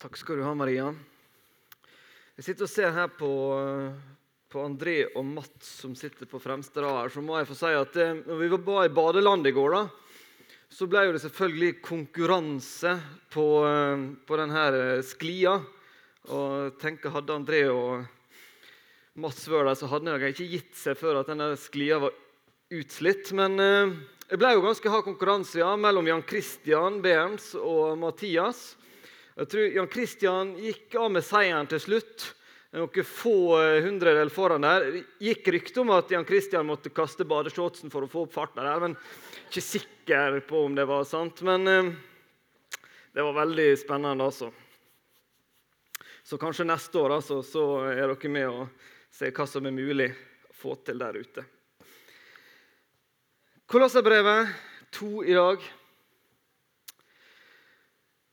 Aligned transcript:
Takk 0.00 0.14
skal 0.16 0.38
du 0.40 0.46
ha, 0.46 0.54
Maria. 0.56 0.86
Jeg 2.38 2.44
sitter 2.46 2.64
og 2.64 2.70
ser 2.72 2.94
her 2.96 3.10
på, 3.12 3.26
på 4.48 4.62
André 4.64 4.94
og 5.10 5.26
Mats 5.28 5.74
som 5.82 5.92
sitter 5.92 6.24
på 6.24 6.40
fremste 6.40 6.80
rad 6.80 7.02
her. 7.02 7.12
Så 7.12 7.20
må 7.20 7.36
jeg 7.36 7.48
få 7.50 7.56
si 7.58 7.72
at 7.76 7.98
eh, 8.00 8.22
når 8.24 8.40
vi 8.40 8.48
var 8.64 8.86
i 8.86 8.94
badelandet 8.96 9.50
i 9.50 9.58
går, 9.58 9.76
da, 9.76 9.82
så 10.72 10.88
ble 10.88 11.04
det 11.12 11.20
selvfølgelig 11.26 11.82
konkurranse 11.84 12.94
på, 13.36 13.46
eh, 13.68 14.06
på 14.24 14.40
denne 14.40 14.64
eh, 14.78 15.04
sklia. 15.04 15.58
Og 16.32 16.80
tenker 16.80 17.12
Hadde 17.12 17.36
André 17.36 17.62
og 17.68 18.08
Mats 19.20 19.44
vært 19.52 19.68
der, 19.68 19.80
så 19.84 19.92
hadde 19.92 20.16
de 20.16 20.32
ikke 20.32 20.50
gitt 20.56 20.74
seg 20.80 20.96
før 20.96 21.20
at 21.20 21.28
denne 21.28 21.52
sklia 21.60 22.00
var 22.06 22.16
utslitt. 22.72 23.34
Men 23.36 23.60
det 23.60 24.40
ble 24.40 24.56
jo 24.56 24.64
ganske 24.64 24.96
hard 24.96 25.10
konkurranse 25.12 25.60
ja, 25.60 25.74
mellom 25.76 26.08
Jan 26.08 26.24
Christian 26.24 27.02
Berns 27.04 27.52
og 27.60 27.98
Mathias. 28.00 28.70
Jeg 29.40 29.48
tror 29.48 29.70
Jan 29.72 29.88
Kristian 29.88 30.50
gikk 30.60 30.94
av 31.00 31.06
med 31.14 31.24
seieren 31.24 31.68
til 31.70 31.80
slutt. 31.80 32.24
Noen 32.76 33.06
få 33.08 33.56
eh, 33.56 33.78
hundredel 33.86 34.28
foran 34.28 34.66
der. 34.66 34.98
Gikk 35.16 35.48
rykte 35.54 35.80
om 35.80 35.94
at 35.96 36.12
Jan 36.12 36.26
Kristian 36.28 36.68
måtte 36.68 36.92
kaste 36.92 37.24
badeshortsen 37.24 37.88
for 37.88 38.04
å 38.04 38.10
få 38.10 38.26
opp 38.26 38.36
farten 38.36 38.68
der. 38.68 38.84
men 38.84 38.98
Ikke 39.48 39.64
sikker 39.64 40.36
på 40.44 40.66
om 40.66 40.76
det 40.76 40.84
var 40.84 41.08
sant. 41.08 41.40
Men 41.48 41.64
eh, 41.72 41.88
det 43.16 43.24
var 43.24 43.38
veldig 43.40 43.66
spennende, 43.80 44.28
altså. 44.28 44.52
Så 46.20 46.36
kanskje 46.36 46.68
neste 46.68 47.00
år 47.00 47.16
altså, 47.16 47.40
så 47.40 47.64
er 47.88 48.04
dere 48.04 48.36
med 48.36 48.46
og 48.52 48.86
ser 49.08 49.32
hva 49.32 49.48
som 49.48 49.64
er 49.64 49.74
mulig 49.74 50.12
å 50.12 50.54
få 50.60 50.76
til 50.84 51.00
der 51.00 51.16
ute. 51.16 51.48
Kolosserbrevet 53.72 54.52
2 55.00 55.14
i 55.24 55.40
dag. 55.40 55.70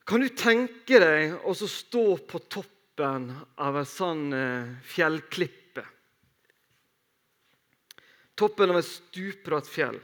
Kan 0.08 0.23
du 0.23 0.30
tenke 0.31 1.02
deg 1.03 1.33
å 1.44 1.52
stå 1.52 2.03
på 2.31 2.39
toppen 2.47 3.25
av 3.59 3.75
en 3.75 3.88
sånn 3.88 4.30
eh, 4.31 4.69
fjellklippe? 4.88 5.83
Toppen 8.39 8.72
av 8.72 8.80
et 8.80 8.88
stupbratt 8.88 9.67
fjell. 9.67 9.99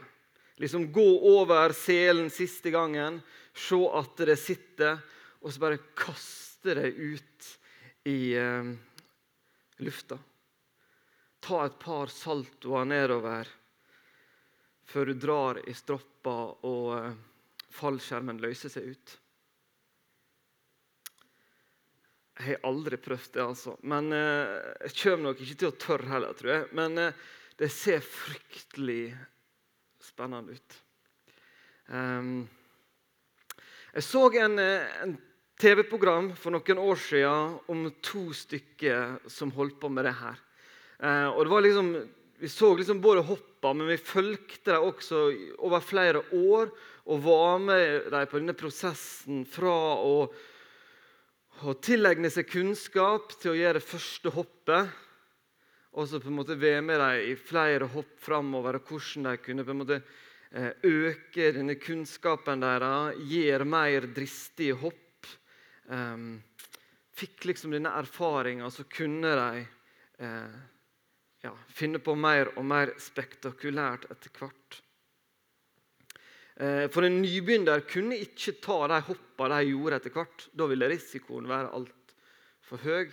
Liksom 0.60 0.90
Gå 0.92 1.06
over 1.30 1.72
selen 1.72 2.28
siste 2.28 2.68
gangen, 2.74 3.22
se 3.56 3.80
at 3.96 4.20
det 4.28 4.36
sitter, 4.42 5.00
og 5.40 5.48
så 5.48 5.64
bare 5.64 5.80
kaste 5.96 6.76
det 6.76 6.92
ut 7.00 7.48
i 8.12 8.36
eh, 8.36 8.70
lufta. 9.88 10.20
Ta 11.40 11.64
et 11.64 11.80
par 11.80 12.12
saltoer 12.12 12.92
nedover 12.92 13.48
før 14.84 15.08
du 15.08 15.16
drar 15.16 15.64
i 15.64 15.72
stroppa 15.72 16.38
og 16.68 16.96
eh, 17.00 17.12
fallskjermen 17.80 18.44
løser 18.44 18.76
seg 18.76 18.92
ut. 18.92 19.20
Jeg 22.34 22.48
har 22.48 22.66
aldri 22.66 22.98
prøvd 22.98 23.28
det, 23.36 23.44
altså. 23.44 23.76
Men 23.86 24.10
eh, 24.14 24.54
jeg 24.88 24.96
kommer 25.02 25.28
nok 25.28 25.42
ikke 25.44 25.58
til 25.60 25.70
å 25.70 25.78
tørre 25.78 26.10
heller, 26.10 26.34
tror 26.38 26.50
jeg. 26.50 26.64
Men 26.74 26.98
eh, 26.98 27.20
det 27.60 27.70
ser 27.70 28.02
fryktelig 28.02 29.14
spennende 30.02 30.56
ut. 30.56 30.80
Um, 31.86 32.46
jeg 33.94 34.06
så 34.08 34.24
en, 34.40 34.58
eh, 34.58 34.96
en 35.04 35.14
TV-program 35.60 36.32
for 36.34 36.54
noen 36.54 36.80
år 36.82 36.98
siden 36.98 37.54
om 37.70 37.84
to 38.02 38.32
stykker 38.34 39.20
som 39.30 39.52
holdt 39.54 39.78
på 39.78 39.90
med 39.92 40.08
det 40.08 40.16
her. 40.18 40.40
Eh, 40.98 41.28
og 41.30 41.44
det 41.44 41.52
var 41.52 41.62
liksom, 41.62 41.94
Vi 42.34 42.48
så 42.50 42.74
liksom 42.76 43.00
både 43.00 43.22
hoppa, 43.22 43.72
men 43.72 43.86
vi 43.86 43.96
fulgte 43.96 44.72
dem 44.74 44.82
også 44.82 45.20
over 45.62 45.80
flere 45.80 46.18
år 46.34 46.72
og 47.06 47.22
var 47.22 47.60
med 47.62 48.10
dem 48.10 48.26
på 48.26 48.40
denne 48.40 48.56
prosessen 48.58 49.44
fra 49.46 49.70
å 50.02 50.26
å 51.62 51.74
tilegne 51.78 52.30
seg 52.32 52.48
kunnskap 52.50 53.36
til 53.38 53.52
å 53.52 53.58
gjøre 53.58 53.78
det 53.78 53.86
første 53.86 54.32
hoppet. 54.34 54.90
Og 55.94 56.08
så 56.10 56.18
på 56.18 56.30
en 56.30 56.38
måte 56.40 56.56
være 56.58 56.82
med 56.82 56.98
dem 56.98 57.30
i 57.30 57.36
flere 57.38 57.86
hopp 57.92 58.16
framover, 58.24 58.80
og 58.80 58.90
hvordan 58.90 59.28
de 59.28 59.42
kunne 59.44 59.64
på 59.66 59.74
en 59.74 59.80
måte 59.84 60.00
eh, 60.50 60.72
øke 60.82 61.52
denne 61.54 61.76
kunnskapen 61.78 62.64
deres, 62.64 63.20
gjøre 63.30 63.68
mer 63.68 64.08
dristige 64.16 64.74
hopp. 64.82 65.30
Um, 65.86 66.40
fikk 67.14 67.44
liksom 67.46 67.74
denne 67.76 67.92
erfaringa, 67.94 68.70
så 68.72 68.86
kunne 68.90 69.34
de 69.38 69.64
eh, 70.24 70.56
ja, 71.44 71.52
finne 71.68 72.00
på 72.02 72.16
mer 72.18 72.50
og 72.56 72.66
mer 72.66 72.94
spektakulært 72.98 74.08
etter 74.10 74.34
hvert. 74.40 74.80
Eh, 76.54 76.86
for 76.90 77.02
en 77.02 77.16
nybegynner 77.18 77.82
kunne 77.90 78.18
ikke 78.22 78.54
ta 78.62 78.76
de 78.92 79.00
hoppene 79.08 79.58
de 79.58 79.72
gjorde 79.72 79.98
etter 79.98 80.14
hvert. 80.14 80.46
Da 80.54 80.68
ville 80.70 80.90
risikoen 80.92 81.50
være 81.50 81.72
altfor 81.74 82.84
høy. 82.84 83.10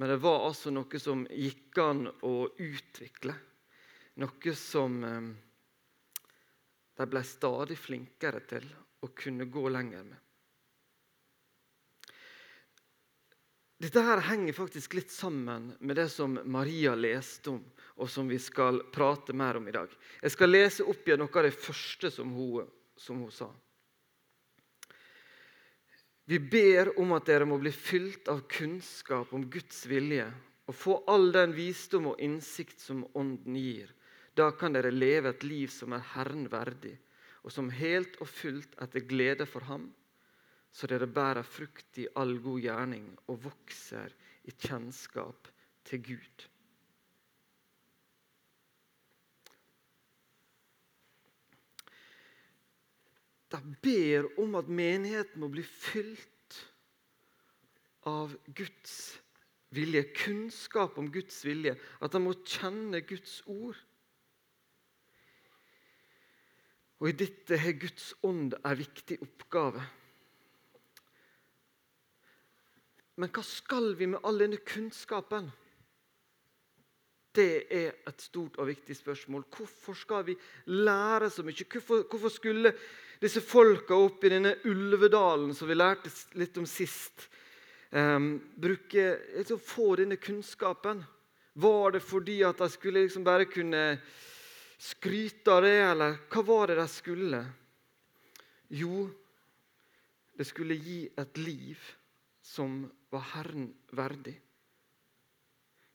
Men 0.00 0.14
det 0.14 0.20
var 0.22 0.46
altså 0.46 0.72
noe 0.72 1.02
som 1.02 1.26
gikk 1.28 1.80
an 1.82 2.06
å 2.24 2.34
utvikle. 2.56 3.34
Noe 4.22 4.54
som 4.56 4.96
eh, 5.04 5.28
de 7.00 7.08
ble 7.08 7.24
stadig 7.26 7.76
flinkere 7.80 8.40
til 8.48 8.66
å 9.04 9.12
kunne 9.16 9.48
gå 9.52 9.68
lenger 9.72 10.04
med. 10.08 10.29
Dette 13.80 14.02
her 14.04 14.20
henger 14.28 14.52
faktisk 14.52 14.94
litt 14.98 15.08
sammen 15.08 15.70
med 15.80 15.96
det 15.96 16.10
som 16.12 16.34
Maria 16.44 16.92
leste 16.92 17.54
om, 17.54 17.62
og 17.96 18.10
som 18.12 18.28
vi 18.28 18.36
skal 18.36 18.82
prate 18.92 19.32
mer 19.32 19.56
om 19.56 19.68
i 19.70 19.72
dag. 19.72 19.88
Jeg 20.20 20.34
skal 20.34 20.52
lese 20.52 20.84
opp 20.84 21.06
igjen 21.08 21.22
noe 21.22 21.32
av 21.32 21.46
det 21.46 21.56
første 21.56 22.10
som 22.12 22.34
hun, 22.36 22.68
som 23.00 23.22
hun 23.24 23.30
sa. 23.32 23.48
Vi 26.28 26.36
ber 26.38 26.92
om 27.00 27.14
at 27.16 27.24
dere 27.26 27.48
må 27.48 27.56
bli 27.58 27.72
fylt 27.72 28.28
av 28.28 28.44
kunnskap 28.52 29.32
om 29.34 29.48
Guds 29.50 29.86
vilje 29.88 30.28
og 30.68 30.76
få 30.76 30.98
all 31.10 31.32
den 31.34 31.56
visdom 31.56 32.12
og 32.12 32.20
innsikt 32.22 32.84
som 32.84 33.00
Ånden 33.16 33.56
gir. 33.56 33.88
Da 34.36 34.50
kan 34.54 34.76
dere 34.76 34.92
leve 34.92 35.32
et 35.32 35.42
liv 35.42 35.72
som 35.72 35.96
er 35.96 36.04
Herren 36.12 36.44
verdig, 36.52 36.98
og 37.42 37.50
som 37.50 37.72
helt 37.72 38.20
og 38.20 38.28
fullt 38.28 38.76
etter 38.84 39.08
glede 39.08 39.48
for 39.48 39.64
Ham 39.72 39.88
så 40.70 40.86
dere 40.90 41.08
bærer 41.10 41.46
frukt 41.46 41.98
i 41.98 42.06
all 42.20 42.36
god 42.42 42.60
gjerning 42.62 43.08
og 43.28 43.42
vokser 43.48 44.14
i 44.46 44.54
kjennskap 44.54 45.50
til 45.88 46.02
Gud. 46.12 46.46
De 53.50 53.58
ber 53.82 54.28
om 54.38 54.54
at 54.54 54.68
menigheten 54.70 55.42
må 55.42 55.48
bli 55.50 55.64
fylt 55.66 56.60
av 58.06 58.36
Guds 58.54 58.94
vilje, 59.74 60.04
kunnskap 60.14 60.98
om 60.98 61.10
Guds 61.12 61.42
vilje. 61.46 61.74
At 61.98 62.14
de 62.14 62.22
må 62.22 62.36
kjenne 62.46 63.02
Guds 63.06 63.40
ord. 63.50 63.78
Og 67.00 67.08
I 67.10 67.16
dette 67.24 67.58
har 67.58 67.78
Guds 67.80 68.12
ånd 68.26 68.54
en 68.60 68.78
viktig 68.78 69.18
oppgave. 69.24 69.82
Men 73.20 73.28
hva 73.28 73.42
skal 73.44 73.92
vi 73.98 74.06
med 74.08 74.22
all 74.24 74.38
denne 74.40 74.62
kunnskapen? 74.64 75.50
Det 77.36 77.66
er 77.68 77.98
et 78.08 78.22
stort 78.24 78.56
og 78.58 78.70
viktig 78.70 78.96
spørsmål. 78.96 79.44
Hvorfor 79.52 79.98
skal 79.98 80.24
vi 80.30 80.36
lære 80.72 81.28
så 81.30 81.44
mye? 81.44 81.66
Hvorfor, 81.68 82.06
hvorfor 82.08 82.32
skulle 82.32 82.72
disse 83.20 83.42
folka 83.44 83.94
oppe 83.94 84.26
i 84.26 84.32
denne 84.32 84.54
Ulvedalen, 84.64 85.52
som 85.54 85.68
vi 85.68 85.76
lærte 85.76 86.10
litt 86.40 86.56
om 86.58 86.66
sist, 86.66 87.28
um, 87.92 88.32
bruke, 88.56 89.06
liksom, 89.36 89.60
få 89.60 89.92
denne 90.00 90.16
kunnskapen? 90.16 91.04
Var 91.60 91.92
det 91.92 92.02
fordi 92.02 92.40
at 92.48 92.58
de 92.58 92.72
skulle 92.72 93.04
liksom 93.04 93.26
bare 93.26 93.50
kunne 93.52 93.84
skryte 94.80 95.52
av 95.52 95.62
det, 95.68 95.76
eller 95.92 96.18
hva 96.32 96.48
var 96.48 96.72
det 96.72 96.80
de 96.80 96.88
skulle? 96.88 97.46
Jo, 98.80 99.06
det 100.40 100.48
skulle 100.48 100.80
gi 100.80 101.02
et 101.20 101.44
liv 101.44 101.90
som 102.50 102.82
var 103.10 103.22
Herren 103.34 103.70
verdig. 103.94 104.34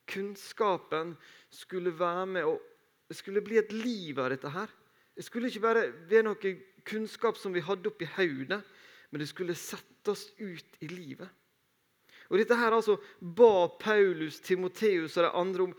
Kunnskapen 0.08 1.16
skulle 1.50 1.92
være 2.00 2.26
med 2.26 2.54
og 2.54 2.72
Det 3.06 3.20
skulle 3.20 3.42
bli 3.46 3.60
et 3.60 3.72
liv 3.72 4.18
av 4.20 4.32
dette. 4.34 4.50
her. 4.50 4.70
Det 5.16 5.24
skulle 5.24 5.48
ikke 5.48 5.62
bare 5.62 5.92
være 6.10 6.24
noe 6.24 6.54
kunnskap 6.84 7.38
som 7.38 7.54
vi 7.54 7.62
hadde 7.62 7.86
oppi 7.86 8.06
hodet, 8.16 8.64
men 9.12 9.20
det 9.20 9.28
skulle 9.30 9.54
settes 9.54 10.32
ut 10.40 10.80
i 10.82 10.88
livet. 10.88 11.30
Og 12.30 12.40
Dette 12.40 12.58
her 12.58 12.74
altså 12.74 12.98
ba 13.22 13.68
Paulus, 13.80 14.40
Timoteus 14.40 15.18
og 15.18 15.24
de 15.24 15.30
andre 15.30 15.64
om 15.64 15.76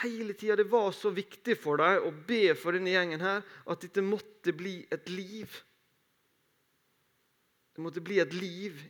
hele 0.00 0.32
tida. 0.32 0.56
Det 0.56 0.70
var 0.70 0.92
så 0.92 1.10
viktig 1.10 1.58
for 1.60 1.76
dem 1.76 2.08
å 2.08 2.14
be 2.26 2.54
for 2.54 2.72
denne 2.72 2.94
gjengen 2.94 3.20
her 3.20 3.44
at 3.66 3.84
dette 3.84 4.00
måtte 4.00 4.56
bli 4.56 4.86
et 4.90 5.12
liv. 5.12 5.60
Det 7.76 7.84
måtte 7.84 8.00
bli 8.00 8.18
et 8.18 8.32
liv 8.32 8.80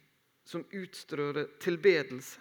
som 0.50 0.64
utstrører 0.75 1.52
tilbedelse. 1.62 2.41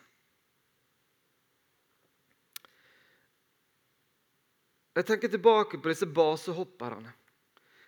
Jeg 4.97 5.05
tenker 5.07 5.31
tilbake 5.31 5.77
på 5.77 5.91
disse 5.91 6.09
basehopperne. 6.09 7.11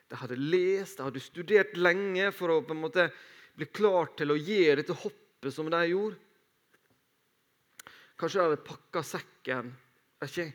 De 0.08 0.20
hadde 0.20 0.38
lest, 0.38 1.00
de 1.00 1.08
hadde 1.08 1.24
studert 1.24 1.74
lenge 1.80 2.30
for 2.36 2.54
å 2.54 2.62
på 2.64 2.76
en 2.76 2.84
måte 2.84 3.08
bli 3.58 3.68
klar 3.74 4.14
til 4.20 4.32
å 4.32 4.38
gjøre 4.38 4.78
dette 4.84 4.96
hoppet 5.02 5.56
som 5.56 5.72
de 5.72 5.82
gjorde. 5.90 6.20
Kanskje 8.20 8.38
de 8.38 8.46
hadde 8.46 8.66
pakka 8.68 9.04
sekken 9.08 9.74
ikke, 10.22 10.52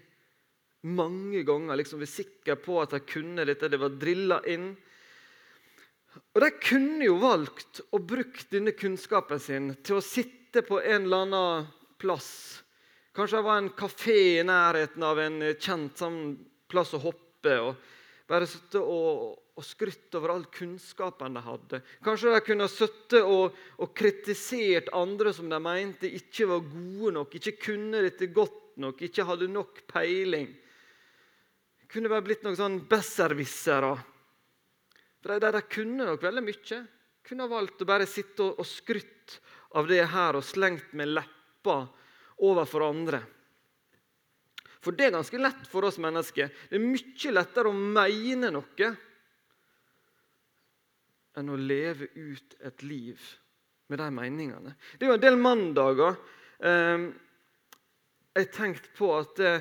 mange 0.87 1.43
ganger. 1.43 1.77
liksom 1.77 1.99
Var 1.99 2.07
sikre 2.07 2.57
på 2.63 2.79
at 2.79 2.95
de 2.95 3.01
kunne 3.03 3.45
dette. 3.45 3.69
Det 3.69 3.81
var 3.83 3.99
drilla 3.99 4.39
inn. 4.47 4.77
Og 6.37 6.43
De 6.43 6.51
kunne 6.61 7.07
jo 7.07 7.17
valgt 7.23 7.81
å 7.95 8.01
bruke 8.03 8.45
denne 8.53 8.75
kunnskapen 8.77 9.41
sin 9.41 9.73
til 9.85 9.99
å 9.99 10.05
sitte 10.05 10.63
på 10.67 10.81
en 10.83 11.07
eller 11.07 11.27
annen 11.27 11.69
plass. 12.01 12.31
Kanskje 13.17 13.41
det 13.41 13.47
var 13.47 13.61
en 13.63 13.73
kafé 13.73 14.19
i 14.37 14.45
nærheten 14.45 15.05
av 15.09 15.21
en 15.21 15.41
kjent 15.57 15.97
sånn 15.97 16.21
plass 16.69 16.93
å 16.97 17.01
hoppe. 17.01 17.55
og 17.61 17.77
Bare 18.29 18.49
sitte 18.51 18.83
og, 18.83 19.37
og 19.57 19.65
skrytt 19.65 20.15
over 20.19 20.35
all 20.35 20.45
kunnskapen 20.53 21.39
de 21.39 21.43
hadde. 21.47 21.81
Kanskje 22.05 22.35
de 22.35 22.43
kunne 22.45 22.69
sittet 22.69 23.23
og, 23.23 23.57
og 23.81 23.95
kritisert 23.97 24.91
andre 24.97 25.33
som 25.37 25.49
de 25.49 25.61
mente 25.63 26.11
ikke 26.19 26.49
var 26.51 26.67
gode 26.67 27.15
nok, 27.17 27.39
ikke 27.39 27.57
kunne 27.69 28.03
dette 28.05 28.29
godt 28.35 28.77
nok, 28.83 29.01
ikke 29.07 29.25
hadde 29.29 29.49
nok 29.49 29.81
peiling. 29.89 30.51
Det 31.81 31.89
kunne 31.95 32.11
bare 32.13 32.27
blitt 32.27 32.45
noen 32.45 32.59
sånn 32.59 32.83
besserwissere. 32.91 33.95
For 35.27 35.41
de, 35.43 35.51
de, 35.51 35.63
kunne 35.67 36.05
nok 36.07 36.23
veldig 36.23 36.43
mye. 36.47 36.77
Kunne 37.27 37.47
ha 37.49 37.51
valgt 37.51 37.81
å 37.83 37.89
bare 37.89 38.07
sitte 38.07 38.45
og, 38.45 38.61
og 38.63 38.69
skrytt 38.71 39.41
av 39.75 39.89
det 39.91 40.05
her 40.13 40.39
og 40.39 40.45
slengt 40.47 40.93
med 40.95 41.11
leppa 41.11 41.81
overfor 42.47 42.85
andre. 42.87 43.19
For 44.79 44.95
det 44.95 45.09
er 45.09 45.17
ganske 45.17 45.41
lett 45.41 45.67
for 45.67 45.89
oss 45.89 45.99
mennesker. 45.99 46.53
Det 46.71 46.79
er 46.79 46.85
mye 46.85 47.33
lettere 47.35 47.73
å 47.73 47.75
mene 47.75 48.53
noe 48.55 48.91
enn 51.37 51.51
å 51.51 51.59
leve 51.59 52.07
ut 52.15 52.55
et 52.63 52.87
liv 52.87 53.27
med 53.91 53.99
de 53.99 54.07
meningene. 54.15 54.77
Det 54.95 55.09
er 55.09 55.11
jo 55.11 55.17
en 55.19 55.27
del 55.27 55.41
mandager 55.43 56.15
eh, 56.63 57.11
jeg 58.37 58.47
har 58.47 58.55
tenkt 58.55 58.87
på 58.95 59.11
at 59.19 59.35
det, 59.43 59.57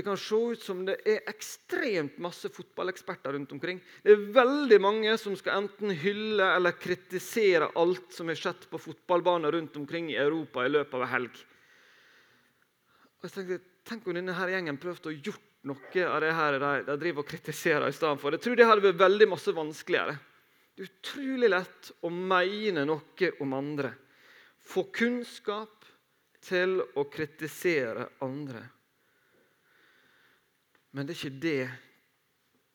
det 0.00 0.04
kan 0.06 0.16
se 0.16 0.36
ut 0.54 0.62
som 0.64 0.78
det 0.88 0.94
er 1.04 1.26
ekstremt 1.28 2.16
masse 2.24 2.48
fotballeksperter 2.48 3.34
rundt 3.36 3.50
omkring. 3.52 3.82
Det 4.00 4.14
er 4.14 4.22
veldig 4.32 4.78
mange 4.80 5.16
som 5.20 5.34
skal 5.36 5.66
enten 5.66 5.92
hylle 5.92 6.46
eller 6.56 6.72
kritisere 6.80 7.68
alt 7.76 8.14
som 8.16 8.30
har 8.32 8.38
skjedd 8.40 8.64
på 8.70 8.80
fotballbaner 8.80 9.52
rundt 9.52 9.76
omkring 9.76 10.08
i 10.08 10.16
Europa 10.16 10.64
i 10.64 10.72
løpet 10.72 10.96
av 10.96 11.04
en 11.04 11.12
helg. 11.12 11.42
Og 13.20 13.28
jeg 13.28 13.36
tenkte, 13.36 13.60
Tenk 13.90 14.04
om 14.06 14.14
denne 14.14 14.34
her 14.36 14.50
gjengen 14.52 14.76
prøvde 14.78 15.08
å 15.08 15.14
gjort 15.16 15.46
noe 15.66 16.02
av 16.04 16.18
det 16.22 16.32
her 16.36 16.56
de, 16.60 16.72
de 16.86 16.96
driver 17.00 17.24
og 17.24 17.30
kritiserer 17.30 17.88
i 17.88 17.96
stedet 17.96 18.20
for. 18.20 18.36
Jeg 18.36 18.44
tror 18.44 18.58
det 18.58 18.66
hadde 18.68 18.84
vært 18.84 19.00
veldig 19.00 19.28
masse 19.32 19.54
vanskeligere. 19.56 20.14
Det 20.76 20.84
er 20.84 20.90
utrolig 20.92 21.48
lett 21.50 21.90
å 22.06 22.12
mene 22.12 22.84
noe 22.86 23.30
om 23.40 23.56
andre. 23.56 23.94
Få 24.60 24.84
kunnskap, 24.94 25.80
til 26.44 26.78
å 26.96 27.04
kritisere 27.12 28.06
andre. 28.24 28.62
Men 30.90 31.06
det 31.06 31.14
er 31.14 31.20
ikke 31.20 31.42
det 31.42 31.70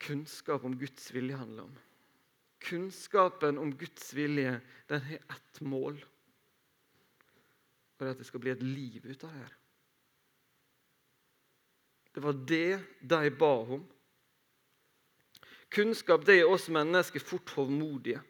kunnskap 0.05 0.63
om 0.67 0.77
Guds 0.79 1.09
vilje 1.13 1.37
handler 1.39 1.67
om. 1.67 1.75
Kunnskapen 2.65 3.59
om 3.61 3.73
Guds 3.77 4.13
vilje 4.15 4.59
den 4.89 5.01
har 5.09 5.19
ett 5.35 5.61
mål. 5.61 5.99
Og 7.95 7.99
det 7.99 8.07
er 8.07 8.15
at 8.15 8.21
det 8.21 8.27
skal 8.27 8.43
bli 8.43 8.53
et 8.53 8.63
liv 8.63 9.03
ut 9.05 9.23
av 9.23 9.29
det 9.31 9.41
her. 9.41 9.57
Det 12.15 12.23
var 12.23 12.39
det 12.47 12.79
de 13.03 13.35
ba 13.35 13.51
om. 13.75 13.83
Kunnskap 15.75 16.23
det 16.27 16.39
er 16.39 16.47
oss 16.47 16.69
mennesker 16.71 17.19
fort 17.19 17.51
hovmodige. 17.57 18.21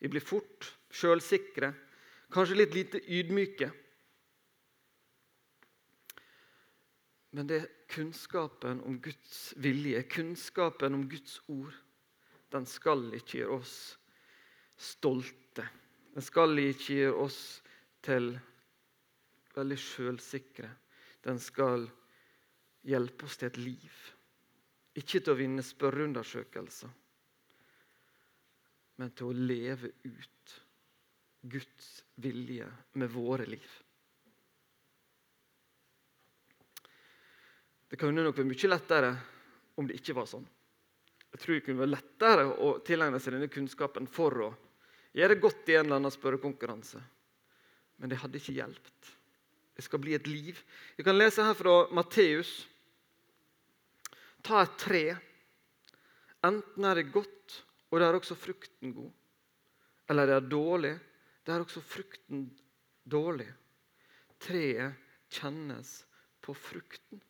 Vi 0.00 0.08
blir 0.08 0.24
fort 0.24 0.72
sjølsikre 0.88 1.74
Kanskje 2.30 2.60
litt 2.60 2.74
lite 2.76 3.00
ydmyke. 3.10 3.70
Men 7.30 7.46
det 7.46 7.60
er 7.60 7.70
kunnskapen 7.90 8.80
om 8.86 8.98
Guds 9.02 9.52
vilje, 9.62 10.02
kunnskapen 10.10 10.96
om 10.96 11.06
Guds 11.10 11.38
ord, 11.46 11.74
den 12.50 12.66
skal 12.66 13.04
ikke 13.14 13.38
gjøre 13.38 13.58
oss 13.60 13.74
stolte. 14.80 15.66
Den 16.10 16.24
skal 16.26 16.58
ikke 16.58 16.96
gjøre 16.96 17.26
oss 17.26 17.40
til 18.02 18.32
veldig 19.54 19.78
sjølsikre. 19.78 20.70
Den 21.22 21.38
skal 21.42 21.86
hjelpe 22.88 23.28
oss 23.28 23.38
til 23.38 23.50
et 23.50 23.60
liv. 23.60 24.00
Ikke 24.98 25.20
til 25.20 25.34
å 25.34 25.38
vinne 25.38 25.62
spørreundersøkelser, 25.62 26.90
men 28.98 29.12
til 29.16 29.30
å 29.30 29.36
leve 29.36 29.92
ut 30.02 30.56
Guds 31.52 31.92
vilje 32.20 32.66
med 32.98 33.12
våre 33.14 33.46
liv. 33.48 33.70
Det 37.90 37.98
kunne 37.98 38.22
nok 38.22 38.36
vært 38.38 38.46
mye 38.46 38.70
lettere 38.70 39.12
om 39.80 39.88
det 39.88 39.98
ikke 39.98 40.14
var 40.14 40.28
sånn. 40.30 40.46
Jeg 41.30 41.42
tror 41.42 41.56
det 41.56 41.62
kunne 41.66 41.82
vært 41.82 41.94
lettere 41.96 42.46
å 42.62 42.74
tilegne 42.86 43.18
seg 43.22 43.34
denne 43.34 43.50
kunnskapen 43.50 44.06
for 44.10 44.44
å 44.46 44.50
gjøre 45.18 45.38
godt 45.42 45.70
i 45.70 45.76
en 45.78 45.88
eller 45.88 45.98
annen 45.98 46.14
spørrekonkurranse. 46.14 47.00
Men 47.98 48.12
det 48.12 48.18
hadde 48.22 48.38
ikke 48.38 48.54
hjulpet. 48.56 49.10
Det 49.74 49.84
skal 49.86 50.02
bli 50.02 50.14
et 50.14 50.26
liv. 50.30 50.58
Vi 50.96 51.06
kan 51.06 51.18
lese 51.18 51.44
her 51.44 51.56
fra 51.58 51.74
Matteus. 51.94 52.50
Ta 54.46 54.62
et 54.64 54.76
tre. 54.80 55.04
Enten 56.46 56.86
er 56.88 57.00
det 57.00 57.10
godt, 57.12 57.56
og 57.90 58.00
det 58.00 58.06
er 58.06 58.18
også 58.18 58.38
frukten 58.38 58.94
god. 58.96 59.10
Eller 60.10 60.26
det 60.26 60.36
er 60.36 60.50
dårlig, 60.50 60.94
det 61.46 61.54
er 61.54 61.64
også 61.64 61.82
frukten 61.86 62.46
dårlig. 63.06 63.48
Treet 64.40 64.96
kjennes 65.30 65.92
på 66.42 66.54
frukten. 66.56 67.20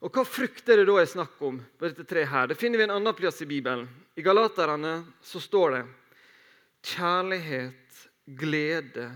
Og 0.00 0.14
Hva 0.14 0.24
frukt 0.24 0.68
er 0.72 0.80
det 0.80 0.86
da 0.88 0.96
jeg 1.02 1.12
snakker 1.12 1.46
om? 1.50 1.58
på 1.76 1.88
dette 1.88 2.06
treet 2.08 2.30
her? 2.32 2.46
Det 2.48 2.56
finner 2.56 2.80
vi 2.80 2.86
en 2.86 2.94
annen 2.94 3.16
plass 3.16 3.42
i 3.44 3.48
Bibelen. 3.48 3.84
I 4.16 4.24
Galaterne 4.24 4.94
så 5.20 5.40
står 5.40 5.74
det 5.76 5.82
kjærlighet, 6.94 7.98
glede, 8.24 9.10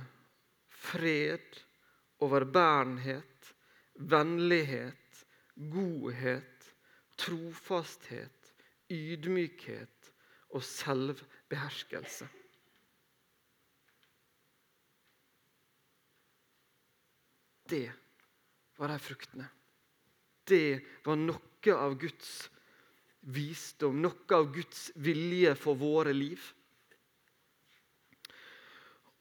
fred, 0.68 1.60
overbærenhet, 2.20 3.54
vennlighet, 3.94 5.24
godhet, 5.72 6.68
trofasthet, 7.16 8.52
ydmykhet 8.92 10.12
og 10.52 10.64
selvbeherskelse. 10.68 12.28
Det 17.64 17.86
var 18.76 18.92
de 18.92 19.00
fruktene. 19.00 19.53
Det 20.44 20.80
var 21.04 21.16
noe 21.20 21.74
av 21.74 21.96
Guds 22.00 22.50
visdom, 23.20 24.02
noe 24.04 24.36
av 24.36 24.50
Guds 24.52 24.90
vilje 25.00 25.54
for 25.56 25.78
våre 25.80 26.12
liv. 26.12 26.42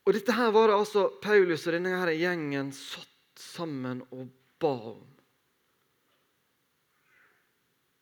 Og 0.04 0.12
Dette 0.18 0.36
her 0.36 0.52
var 0.52 0.68
det 0.68 0.78
altså 0.82 1.08
Paulus 1.24 1.64
og 1.68 1.78
denne 1.78 1.96
her 1.96 2.12
gjengen 2.12 2.74
satt 2.76 3.40
sammen 3.40 4.04
og 4.12 4.28
ba 4.60 4.74
om. 4.92 5.10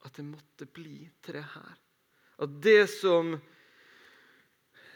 At 0.01 0.17
det 0.17 0.25
måtte 0.25 0.65
bli 0.65 1.05
til 1.21 1.37
det 1.37 1.45
her. 1.53 1.75
At 2.41 2.55
det 2.65 2.87
som 2.89 3.35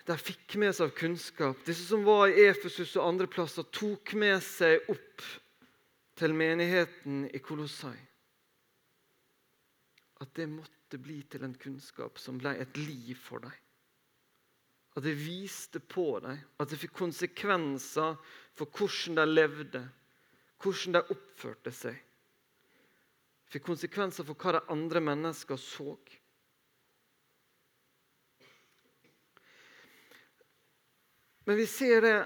de 0.06 0.16
fikk 0.22 0.58
med 0.62 0.74
seg 0.74 0.90
av 0.90 0.98
kunnskap. 0.98 1.62
Disse 1.66 1.86
som 1.88 2.04
var 2.06 2.30
i 2.30 2.46
Efesus 2.46 2.94
og 2.98 3.08
andre 3.08 3.30
plasser, 3.30 3.66
tok 3.74 4.14
med 4.18 4.38
seg 4.46 4.86
opp 4.94 5.24
til 6.18 6.36
menigheten 6.38 7.26
i 7.34 7.42
Kolossai. 7.44 7.98
At 10.26 10.34
det 10.40 10.48
måtte 10.50 10.98
bli 10.98 11.20
til 11.30 11.46
en 11.46 11.54
kunnskap 11.60 12.18
som 12.22 12.40
ble 12.42 12.56
et 12.58 12.80
liv 12.82 13.14
for 13.20 13.46
dem. 13.46 13.54
At 14.96 15.04
det 15.04 15.14
viste 15.20 15.82
på 15.84 16.08
dem, 16.24 16.40
at 16.58 16.72
det 16.72 16.80
fikk 16.80 16.96
konsekvenser 16.98 18.16
for 18.56 18.72
hvordan 18.72 19.20
de 19.20 19.26
levde, 19.28 19.82
hvordan 20.64 20.96
de 20.96 21.02
oppførte 21.14 21.74
seg. 21.76 21.98
Det 23.46 23.58
fikk 23.58 23.68
konsekvenser 23.68 24.26
for 24.26 24.40
hva 24.40 24.56
de 24.56 24.64
andre 24.74 25.04
mennesker 25.04 25.60
så. 25.62 25.94
Men 31.46 31.60
vi 31.60 31.68
ser 31.70 32.02
det 32.02 32.18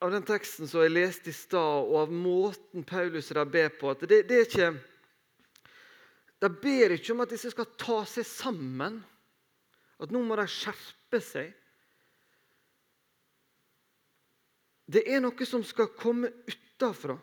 av 0.00 0.14
den 0.14 0.24
teksten 0.24 0.70
som 0.70 0.86
jeg 0.86 0.94
leste 0.94 1.32
i 1.32 1.36
stad, 1.36 1.82
og 1.82 2.06
av 2.06 2.12
måten 2.14 2.86
Paulus 2.86 3.28
der 3.34 3.44
ber 3.44 3.74
på, 3.76 3.90
at 3.90 4.06
det, 4.08 4.22
det 4.30 4.38
er 4.38 4.46
ikke 4.46 4.70
de 6.42 6.50
ber 6.52 6.92
ikke 6.96 7.14
om 7.14 7.22
at 7.24 7.32
disse 7.32 7.50
skal 7.52 7.68
ta 7.80 8.02
seg 8.08 8.26
sammen, 8.28 8.98
at 9.96 10.12
nå 10.12 10.20
må 10.20 10.36
de 10.36 10.44
skjerpe 10.50 11.20
seg. 11.24 11.54
Det 14.86 15.02
er 15.10 15.22
noe 15.24 15.48
som 15.48 15.64
skal 15.66 15.88
komme 15.96 16.30
utafra. 16.46 17.16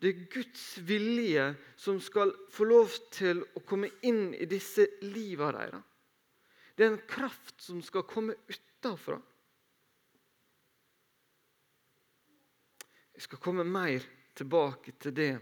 Det 0.00 0.10
er 0.10 0.24
Guds 0.30 0.62
vilje 0.86 1.48
som 1.80 1.98
skal 2.02 2.32
få 2.52 2.66
lov 2.68 2.94
til 3.14 3.42
å 3.56 3.62
komme 3.66 3.90
inn 4.06 4.32
i 4.36 4.46
disse 4.48 4.86
liva 5.02 5.50
deres. 5.54 5.82
Det 6.74 6.86
er 6.86 6.92
en 6.92 7.06
kraft 7.08 7.62
som 7.62 7.82
skal 7.84 8.06
komme 8.08 8.34
utafra. 8.50 9.20
Jeg 13.14 13.26
skal 13.28 13.42
komme 13.42 13.66
mer 13.66 14.02
tilbake 14.34 14.96
til 14.98 15.14
det 15.14 15.32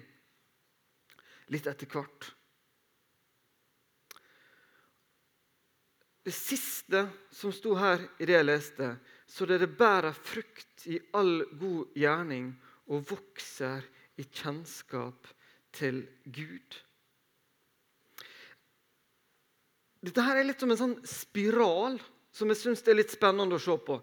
litt 1.52 1.68
etter 1.70 1.88
hvert. 1.88 2.28
Det 6.22 6.34
siste 6.34 7.08
som 7.34 7.52
sto 7.54 7.74
her 7.74 8.04
i 8.22 8.26
det 8.28 8.36
jeg 8.36 8.46
leste, 8.46 8.92
så 9.26 9.46
dere 9.48 9.66
bærer 9.66 10.14
frukt 10.14 10.86
i 10.86 11.00
all 11.18 11.42
god 11.58 11.96
gjerning 11.98 12.52
og 12.92 13.06
vokser 13.10 13.82
i 14.20 14.26
kjennskap 14.28 15.26
til 15.74 16.04
Gud. 16.24 16.78
Dette 20.02 20.24
her 20.26 20.38
er 20.38 20.46
litt 20.46 20.62
som 20.62 20.70
en 20.74 20.80
sånn 20.80 20.98
spiral 21.06 21.98
som 22.34 22.50
jeg 22.50 22.60
syns 22.60 22.82
er 22.86 22.98
litt 22.98 23.14
spennende 23.14 23.58
å 23.58 23.62
se 23.62 23.74
på. 23.86 23.98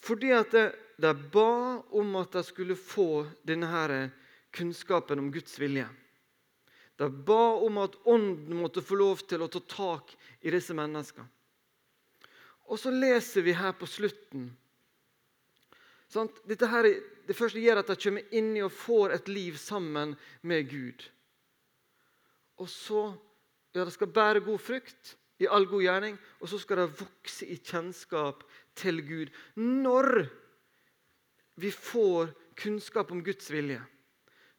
Fordi 0.00 0.32
at 0.36 0.54
de 1.00 1.12
ba 1.32 1.80
om 1.96 2.16
at 2.20 2.36
de 2.36 2.42
skulle 2.44 2.76
få 2.76 3.26
denne 3.46 3.68
her 3.68 3.94
kunnskapen 4.56 5.20
om 5.20 5.28
Guds 5.32 5.58
vilje. 5.60 5.88
De 7.00 7.08
ba 7.08 7.56
om 7.64 7.78
at 7.80 7.96
Ånden 8.04 8.58
måtte 8.60 8.84
få 8.84 8.98
lov 9.00 9.22
til 9.28 9.44
å 9.44 9.48
ta 9.48 9.60
tak 9.64 10.12
i 10.44 10.52
disse 10.52 10.76
menneskene. 10.76 11.28
Og 12.70 12.78
så 12.78 12.92
leser 12.94 13.42
vi 13.42 13.56
her 13.56 13.74
på 13.76 13.88
slutten 13.90 14.50
Dette 16.46 16.66
her, 16.66 16.88
Det 17.26 17.36
første 17.38 17.60
gjør 17.62 17.84
at 17.84 17.90
de 17.90 17.94
kommer 18.02 18.34
inn 18.34 18.56
i 18.56 18.62
og 18.66 18.74
får 18.74 19.12
et 19.14 19.28
liv 19.30 19.54
sammen 19.58 20.16
med 20.42 20.66
Gud. 20.70 21.04
Og 22.58 22.68
så 22.68 23.04
ja, 23.74 23.84
De 23.84 23.90
skal 23.90 24.10
bære 24.10 24.42
god 24.42 24.58
frukt 24.58 25.16
i 25.38 25.46
all 25.46 25.66
god 25.70 25.82
gjerning, 25.82 26.18
og 26.40 26.48
så 26.50 26.58
skal 26.58 26.82
de 26.82 26.98
vokse 26.98 27.46
i 27.46 27.56
kjennskap 27.56 28.42
til 28.76 29.00
Gud. 29.06 29.30
Når 29.56 30.26
vi 31.62 31.70
får 31.70 32.34
kunnskap 32.58 33.12
om 33.12 33.22
Guds 33.24 33.48
vilje, 33.52 33.80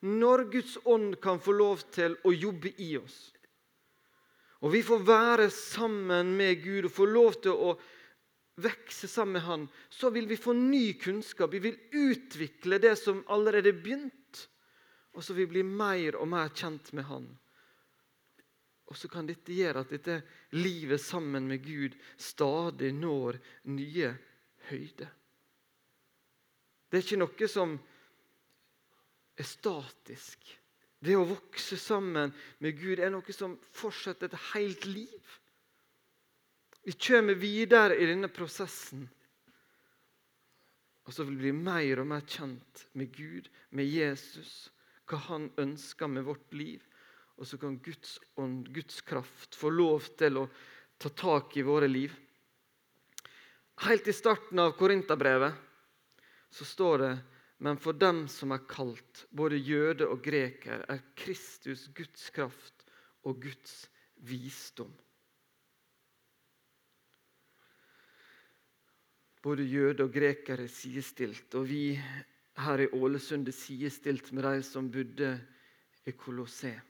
når 0.02 0.48
Guds 0.50 0.78
ånd 0.86 1.20
kan 1.22 1.38
få 1.40 1.54
lov 1.54 1.84
til 1.94 2.16
å 2.26 2.32
jobbe 2.34 2.72
i 2.82 2.96
oss, 2.98 3.34
og 4.62 4.74
vi 4.74 4.82
får 4.86 5.06
være 5.06 5.50
sammen 5.54 6.34
med 6.38 6.64
Gud 6.64 6.88
og 6.88 6.96
få 6.96 7.06
lov 7.10 7.38
til 7.44 7.54
å 7.54 7.76
vokse 8.64 9.08
sammen 9.08 9.34
med 9.38 9.46
Han, 9.46 9.68
så 9.90 10.10
vil 10.10 10.28
vi 10.30 10.38
få 10.38 10.54
ny 10.54 10.94
kunnskap. 11.00 11.54
Vi 11.54 11.60
vil 11.60 11.78
utvikle 11.92 12.80
det 12.82 12.96
som 13.00 13.24
allerede 13.28 13.72
er 13.72 13.80
begynt, 13.84 14.48
og 15.14 15.24
så 15.24 15.36
vil 15.36 15.48
vi 15.48 15.58
bli 15.58 15.64
mer 15.68 16.18
og 16.20 16.30
mer 16.32 16.54
kjent 16.56 16.94
med 16.98 17.08
Han. 17.10 17.30
Og 18.92 18.98
så 19.00 19.08
kan 19.08 19.28
dette 19.28 19.56
gjøre 19.56 19.86
at 19.86 19.92
dette 19.94 20.18
livet 20.60 21.00
sammen 21.00 21.48
med 21.48 21.64
Gud 21.64 21.96
stadig 22.20 22.92
når 22.98 23.40
nye 23.72 24.10
høyder. 24.68 25.12
Det 26.92 27.00
er 27.00 27.06
ikke 27.06 27.22
noe 27.22 27.48
som 27.48 27.78
er 29.40 29.48
statisk. 29.48 30.50
Det 31.02 31.16
å 31.18 31.24
vokse 31.26 31.80
sammen 31.80 32.34
med 32.62 32.76
Gud 32.78 33.00
er 33.00 33.14
noe 33.14 33.34
som 33.34 33.56
fortsetter 33.74 34.28
et 34.28 34.44
helt 34.52 34.86
liv. 34.86 35.38
Vi 36.84 36.92
kommer 36.92 37.38
videre 37.38 37.98
i 37.98 38.08
denne 38.10 38.30
prosessen. 38.34 39.06
Og 41.06 41.14
så 41.14 41.26
vil 41.26 41.38
vi 41.38 41.50
bli 41.50 41.54
mer 41.58 42.02
og 42.02 42.10
mer 42.10 42.26
kjent 42.26 42.86
med 42.98 43.14
Gud, 43.16 43.50
med 43.70 43.90
Jesus, 43.90 44.70
hva 45.10 45.20
han 45.28 45.50
ønsker 45.62 46.10
med 46.10 46.26
vårt 46.26 46.54
liv. 46.54 46.82
Og 47.38 47.48
så 47.50 47.58
kan 47.62 47.80
Guds 47.82 48.20
ånd, 48.42 48.70
Guds 48.74 49.02
kraft, 49.06 49.58
få 49.58 49.72
lov 49.74 50.10
til 50.18 50.42
å 50.42 50.48
ta 51.02 51.10
tak 51.10 51.58
i 51.58 51.66
våre 51.66 51.90
liv. 51.90 52.14
Helt 53.82 54.08
i 54.08 54.14
starten 54.14 54.62
av 54.62 54.76
Korinterbrevet 54.78 55.58
så 56.54 56.68
står 56.68 56.98
det 57.02 57.14
men 57.62 57.78
for 57.78 57.94
dem 57.94 58.24
som 58.26 58.56
er 58.56 58.64
kalt, 58.66 59.28
både 59.30 59.60
jøde 59.62 60.08
og 60.10 60.24
greker, 60.26 60.82
er 60.90 61.04
Kristus 61.14 61.86
Guds 61.94 62.32
kraft 62.34 62.88
og 63.22 63.38
Guds 63.44 63.84
visdom. 64.26 64.90
Både 69.42 69.66
jøde 69.66 70.06
og 70.06 70.14
grekere 70.14 70.68
er 70.68 70.72
sidestilt, 70.72 71.56
og 71.58 71.66
vi 71.70 71.96
her 72.62 72.84
i 72.84 72.92
Ålesund 72.94 73.48
er 73.48 73.58
sidestilt 73.58 74.32
med 74.34 74.46
de 74.46 74.62
som 74.64 74.92
bodde 74.92 75.34
i 76.06 76.12
Kolosseum. 76.12 76.88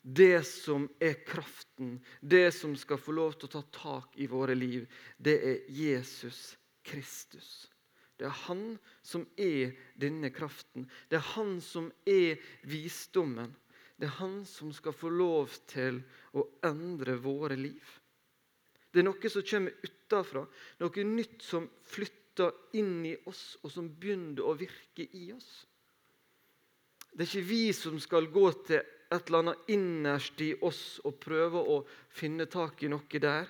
Det 0.00 0.46
som 0.46 0.86
er 1.00 1.18
kraften, 1.28 1.98
det 2.22 2.54
som 2.56 2.72
skal 2.76 2.98
få 2.98 3.12
lov 3.12 3.34
til 3.36 3.50
å 3.50 3.52
ta 3.58 3.60
tak 3.74 4.14
i 4.16 4.28
våre 4.30 4.54
liv, 4.56 4.86
det 5.18 5.36
er 5.44 5.58
Jesus 5.68 6.56
Kristus. 6.86 7.68
Det 8.16 8.24
er 8.28 8.36
han 8.46 8.78
som 9.04 9.26
er 9.36 9.74
denne 10.00 10.30
kraften. 10.32 10.86
Det 11.08 11.18
er 11.18 11.28
han 11.34 11.58
som 11.64 11.90
er 12.08 12.40
visdommen. 12.68 13.52
Det 14.00 14.08
er 14.08 14.16
han 14.22 14.40
som 14.48 14.72
skal 14.72 14.96
få 14.96 15.12
lov 15.12 15.52
til 15.68 16.00
å 16.32 16.46
endre 16.64 17.18
våre 17.20 17.56
liv. 17.60 17.84
Det 18.90 19.02
er 19.02 19.06
noe 19.06 19.30
som 19.30 19.46
kommer 19.46 19.86
utafra, 19.86 20.44
noe 20.82 21.04
nytt 21.06 21.44
som 21.46 21.68
flytter 21.86 22.76
inn 22.78 23.04
i 23.06 23.14
oss, 23.30 23.58
og 23.62 23.70
som 23.70 23.90
begynner 24.00 24.42
å 24.46 24.56
virke 24.58 25.06
i 25.16 25.30
oss. 25.34 25.50
Det 27.10 27.24
er 27.24 27.28
ikke 27.28 27.48
vi 27.50 27.64
som 27.74 27.98
skal 28.02 28.30
gå 28.30 28.46
til 28.66 28.80
et 29.10 29.26
eller 29.26 29.42
annet 29.42 29.72
innerst 29.74 30.40
i 30.42 30.52
oss 30.62 31.00
og 31.04 31.18
prøve 31.22 31.58
å 31.58 31.80
finne 32.14 32.46
tak 32.50 32.84
i 32.86 32.90
noe 32.90 33.22
der. 33.22 33.48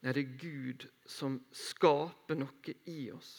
Nei, 0.00 0.14
det 0.14 0.22
er 0.22 0.38
Gud 0.40 0.86
som 1.08 1.40
skaper 1.52 2.38
noe 2.38 2.74
i 2.88 3.10
oss. 3.12 3.32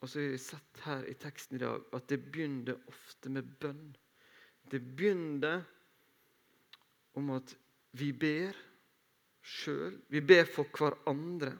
Og 0.00 0.08
så 0.08 0.20
har 0.20 0.32
vi 0.34 0.40
sett 0.40 0.80
her 0.84 1.04
i 1.08 1.16
teksten 1.16 1.56
i 1.56 1.62
dag 1.62 1.84
at 1.96 2.08
det 2.12 2.20
begynner 2.28 2.80
ofte 2.92 3.32
med 3.32 3.48
bønn. 3.60 3.94
Det 4.68 4.80
begynner 4.84 5.64
om 7.16 7.30
at 7.36 7.54
vi 7.94 8.10
ber 8.12 8.56
sjøl. 9.44 10.00
Vi 10.08 10.20
ber 10.20 10.48
for 10.50 10.68
hverandre. 10.74 11.52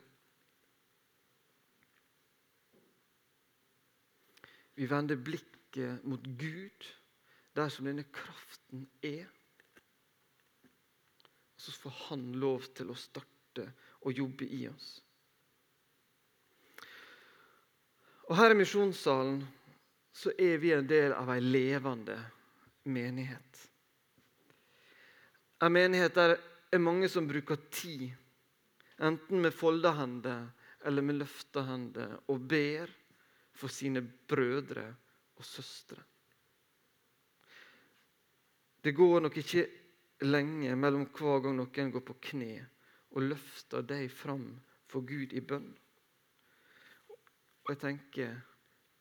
Vi 4.75 4.91
vender 4.91 5.17
blikket 5.17 6.05
mot 6.05 6.23
Gud, 6.39 6.87
der 7.55 7.69
som 7.71 7.87
denne 7.87 8.07
kraften 8.11 8.89
er. 9.03 9.29
Så 11.57 11.73
får 11.73 11.91
Han 12.09 12.33
lov 12.43 12.67
til 12.75 12.91
å 12.91 12.99
starte 12.99 13.69
og 14.03 14.13
jobbe 14.13 14.49
i 14.51 14.67
oss. 14.69 14.89
Og 18.25 18.37
Her 18.37 18.51
i 18.51 18.59
misjonssalen 18.59 19.45
så 20.15 20.33
er 20.39 20.59
vi 20.59 20.73
en 20.75 20.89
del 20.89 21.13
av 21.15 21.31
ei 21.35 21.41
levende 21.41 22.17
menighet. 22.85 23.65
En 25.65 25.73
menighet 25.73 26.15
der 26.17 26.35
er 26.37 26.83
mange 26.83 27.09
som 27.09 27.29
bruker 27.29 27.57
tid, 27.73 28.11
enten 29.01 29.41
med 29.41 29.55
folda 29.57 29.95
hender 29.97 30.51
eller 30.85 31.07
med 31.07 31.23
løfta 31.23 31.65
hender, 31.65 32.19
og 32.29 32.45
ber 32.51 32.91
for 33.55 33.73
sine 33.73 34.03
brødre 34.03 34.85
og 35.39 35.47
søstre. 35.49 36.03
Det 38.85 38.93
går 38.93 39.25
nok 39.25 39.37
ikke 39.41 39.65
lenge 40.29 40.77
mellom 40.77 41.07
hver 41.09 41.41
gang 41.47 41.57
noen 41.57 41.93
går 41.95 42.05
på 42.05 42.19
kne 42.29 42.59
og 43.15 43.25
løfter 43.31 43.87
deg 43.89 44.11
fram 44.13 44.51
for 44.91 45.07
Gud 45.09 45.33
i 45.33 45.41
bønn. 45.41 45.71
Og 47.65 47.71
jeg 47.73 47.81
tenker, 47.81 48.35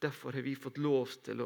Derfor 0.03 0.33
har 0.33 0.41
vi 0.41 0.55
fått 0.55 0.81
lov 0.83 1.13
til 1.23 1.39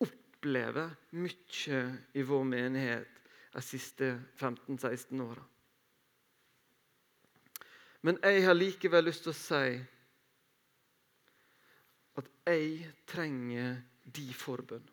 oppleve 0.00 0.86
mye 1.20 1.80
i 2.16 2.22
vår 2.24 2.46
menighet 2.48 3.17
de 3.52 3.62
siste 3.64 4.10
15-16 4.38 5.22
åra. 5.24 5.44
Men 8.06 8.20
jeg 8.22 8.44
har 8.46 8.54
likevel 8.54 9.08
lyst 9.08 9.24
til 9.26 9.32
å 9.32 9.38
si 9.38 9.78
at 12.18 12.30
jeg 12.46 12.92
trenger 13.08 13.80
de 14.04 14.28
forbønn. 14.34 14.86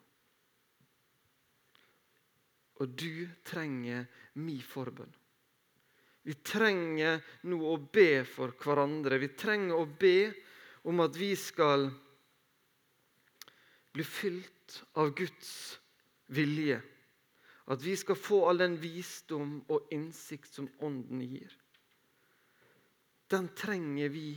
Og 2.81 2.95
du 2.97 3.27
trenger 3.47 4.07
mi 4.41 4.57
forbønn. 4.59 5.13
Vi 6.25 6.33
trenger 6.41 7.21
nå 7.45 7.59
å 7.69 7.77
be 7.77 8.23
for 8.25 8.55
hverandre. 8.57 9.19
Vi 9.21 9.29
trenger 9.37 9.77
å 9.77 9.85
be 9.85 10.33
om 10.89 11.03
at 11.05 11.15
vi 11.17 11.31
skal 11.37 11.85
bli 13.93 14.03
fylt 14.03 14.79
av 14.99 15.13
Guds 15.15 15.53
vilje. 16.33 16.81
At 17.65 17.81
vi 17.81 17.95
skal 17.97 18.17
få 18.19 18.43
all 18.49 18.61
den 18.61 18.75
visdom 18.77 19.57
og 19.73 19.87
innsikt 19.93 20.53
som 20.53 20.67
Ånden 20.85 21.23
gir. 21.25 21.53
Den 23.27 23.49
trenger 23.57 24.11
vi 24.13 24.35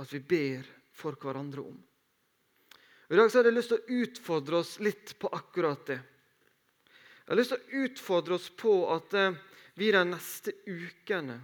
at 0.00 0.12
vi 0.12 0.20
ber 0.20 0.66
for 0.92 1.16
hverandre 1.16 1.64
om. 1.64 1.78
I 3.10 3.16
dag 3.16 3.30
så 3.30 3.40
hadde 3.40 3.50
jeg 3.50 3.58
lyst 3.58 3.72
til 3.72 3.80
å 3.80 4.02
utfordre 4.04 4.60
oss 4.60 4.74
litt 4.84 5.14
på 5.18 5.30
akkurat 5.34 5.86
det. 5.88 5.98
Jeg 7.24 7.32
har 7.32 7.40
lyst 7.40 7.54
til 7.54 7.62
å 7.62 7.86
utfordre 7.86 8.36
oss 8.36 8.50
på 8.60 8.74
at 8.92 9.16
eh, 9.16 9.40
vi 9.80 9.88
de 9.94 10.04
neste 10.04 10.54
ukene 10.66 11.40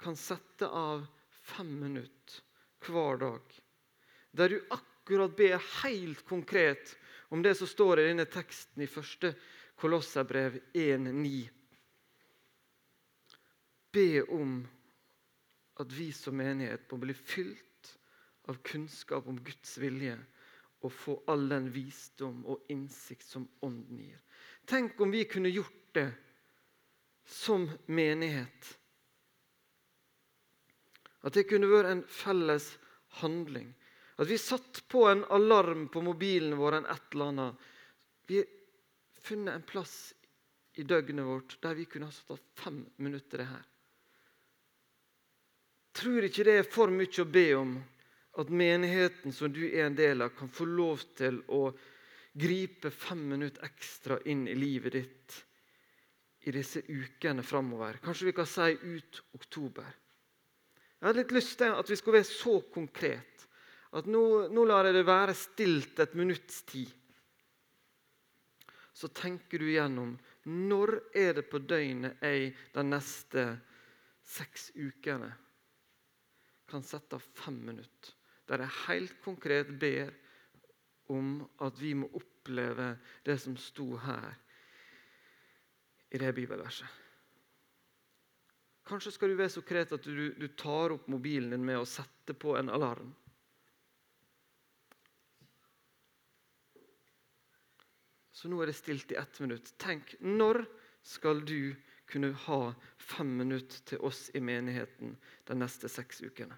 kan 0.00 0.16
sette 0.16 0.68
av 0.68 1.02
fem 1.56 1.72
minutter 1.80 2.38
hver 2.86 3.18
dag 3.20 3.60
der 4.30 4.48
du 4.48 4.58
akkurat 4.70 5.36
ber 5.36 5.58
helt 5.82 6.22
konkret 6.28 6.94
om 7.30 7.42
det 7.42 7.54
som 7.54 7.70
står 7.70 8.00
i 8.00 8.08
denne 8.10 8.26
teksten 8.30 8.82
i 8.82 8.90
første 8.90 9.32
Kolosserbrev 9.80 10.58
1,9. 10.76 11.48
Be 13.94 14.22
om 14.34 14.58
at 15.80 15.94
vi 15.94 16.10
som 16.12 16.36
menighet 16.36 16.90
må 16.90 16.98
bli 17.00 17.14
fylt 17.16 17.94
av 18.50 18.58
kunnskap 18.66 19.28
om 19.30 19.38
Guds 19.46 19.78
vilje 19.80 20.18
og 20.80 20.92
få 20.92 21.16
all 21.30 21.46
den 21.52 21.68
visdom 21.72 22.42
og 22.48 22.68
innsikt 22.72 23.26
som 23.26 23.46
Ånden 23.64 24.02
gir. 24.02 24.20
Tenk 24.66 25.00
om 25.00 25.12
vi 25.12 25.24
kunne 25.28 25.52
gjort 25.52 25.94
det 25.96 26.08
som 27.30 27.68
menighet. 27.86 28.76
At 31.22 31.36
det 31.36 31.46
kunne 31.50 31.68
vært 31.70 31.90
en 31.90 32.06
felles 32.08 32.72
handling. 33.20 33.70
At 34.20 34.28
vi 34.28 34.36
satt 34.38 34.82
på 34.88 35.06
en 35.08 35.24
alarm 35.24 35.86
på 35.88 36.02
mobilen 36.04 36.58
vår 36.60 36.76
enn 36.76 36.88
et 36.92 37.14
eller 37.14 37.30
annet. 37.32 37.68
Vi 38.28 38.42
har 38.42 39.22
funnet 39.24 39.54
en 39.54 39.64
plass 39.64 39.94
i 40.76 40.84
døgnet 40.84 41.24
vårt 41.24 41.56
der 41.62 41.78
vi 41.78 41.86
kunne 41.88 42.10
ha 42.10 42.12
satt 42.12 42.34
av 42.36 42.42
fem 42.54 42.82
minutter 43.00 43.40
det 43.40 43.48
her. 43.48 43.64
Tror 45.96 46.28
ikke 46.28 46.44
det 46.46 46.58
er 46.60 46.68
for 46.68 46.92
mye 46.92 47.24
å 47.24 47.30
be 47.32 47.46
om 47.56 47.72
at 48.40 48.52
menigheten 48.52 49.32
som 49.34 49.52
du 49.52 49.64
er 49.70 49.86
en 49.88 49.96
del 49.96 50.22
av, 50.22 50.34
kan 50.36 50.52
få 50.52 50.68
lov 50.68 51.02
til 51.18 51.40
å 51.48 51.64
gripe 52.36 52.92
fem 52.92 53.24
minutter 53.32 53.64
ekstra 53.66 54.20
inn 54.30 54.44
i 54.48 54.54
livet 54.54 55.00
ditt 55.00 55.40
i 56.44 56.52
disse 56.54 56.84
ukene 56.86 57.42
framover. 57.42 57.98
Kanskje 58.04 58.30
vi 58.30 58.36
kan 58.36 58.48
si 58.48 58.68
ut 58.76 59.24
oktober. 59.36 59.88
Jeg 61.00 61.08
hadde 61.08 61.22
litt 61.22 61.34
lyst 61.40 61.56
til 61.58 61.72
at 61.72 61.90
vi 61.90 61.96
skulle 61.96 62.20
være 62.20 62.28
så 62.28 62.60
konkret 62.72 63.39
at 63.98 64.06
nå, 64.06 64.22
nå 64.54 64.64
lar 64.68 64.86
jeg 64.86 64.96
det 64.98 65.06
være 65.08 65.34
stilt 65.34 65.98
et 66.02 66.14
minutts 66.18 66.62
tid. 66.68 66.90
Så 68.94 69.08
tenker 69.16 69.58
du 69.58 69.66
igjennom 69.70 70.14
når 70.50 70.96
er 71.16 71.34
det 71.40 71.46
på 71.50 71.60
døgnet 71.62 72.22
jeg 72.24 72.52
de 72.74 72.84
neste 72.86 73.44
seks 74.30 74.70
ukene 74.76 75.30
kan 76.70 76.84
sette 76.86 77.18
av 77.18 77.24
fem 77.34 77.56
minutter 77.66 78.14
der 78.50 78.64
jeg 78.64 78.78
helt 78.88 79.18
konkret 79.22 79.68
ber 79.78 80.10
om 81.14 81.36
at 81.62 81.78
vi 81.78 81.92
må 81.98 82.08
oppleve 82.18 82.92
det 83.26 83.36
som 83.42 83.54
sto 83.58 83.92
her 84.02 84.32
i 86.10 86.18
det 86.18 86.32
bibelverset. 86.34 86.88
Kanskje 88.90 89.12
skal 89.14 89.30
du 89.30 89.38
være 89.38 89.54
så 89.54 89.62
kret 89.62 89.92
at 89.94 90.02
du, 90.02 90.32
du 90.34 90.48
tar 90.58 90.96
opp 90.96 91.06
mobilen 91.10 91.54
din 91.54 91.66
med 91.66 91.78
å 91.78 91.86
sette 91.86 92.34
på 92.34 92.56
en 92.58 92.72
alarm. 92.74 93.12
Så 98.40 98.48
nå 98.48 98.56
er 98.62 98.70
det 98.70 98.78
stilt 98.78 99.10
i 99.12 99.18
ett 99.20 99.40
minutt. 99.44 99.74
Tenk, 99.76 100.14
når 100.24 100.62
skal 101.04 101.42
du 101.44 101.74
kunne 102.08 102.32
ha 102.46 102.60
fem 102.96 103.34
minutter 103.36 103.82
til 103.84 104.00
oss 104.08 104.30
i 104.32 104.40
menigheten 104.40 105.18
de 105.50 105.56
neste 105.60 105.90
seks 105.92 106.22
ukene? 106.24 106.56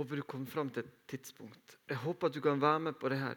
Håper 0.00 0.16
du 0.16 0.22
kommer 0.24 0.48
fram 0.48 0.70
til 0.72 0.86
et 0.86 0.92
tidspunkt. 1.12 1.74
Jeg 1.90 2.00
håper 2.00 2.30
at 2.30 2.32
du 2.32 2.40
kan 2.40 2.60
være 2.60 2.78
med 2.86 2.94
på 2.96 3.10
det 3.12 3.18
her. 3.20 3.34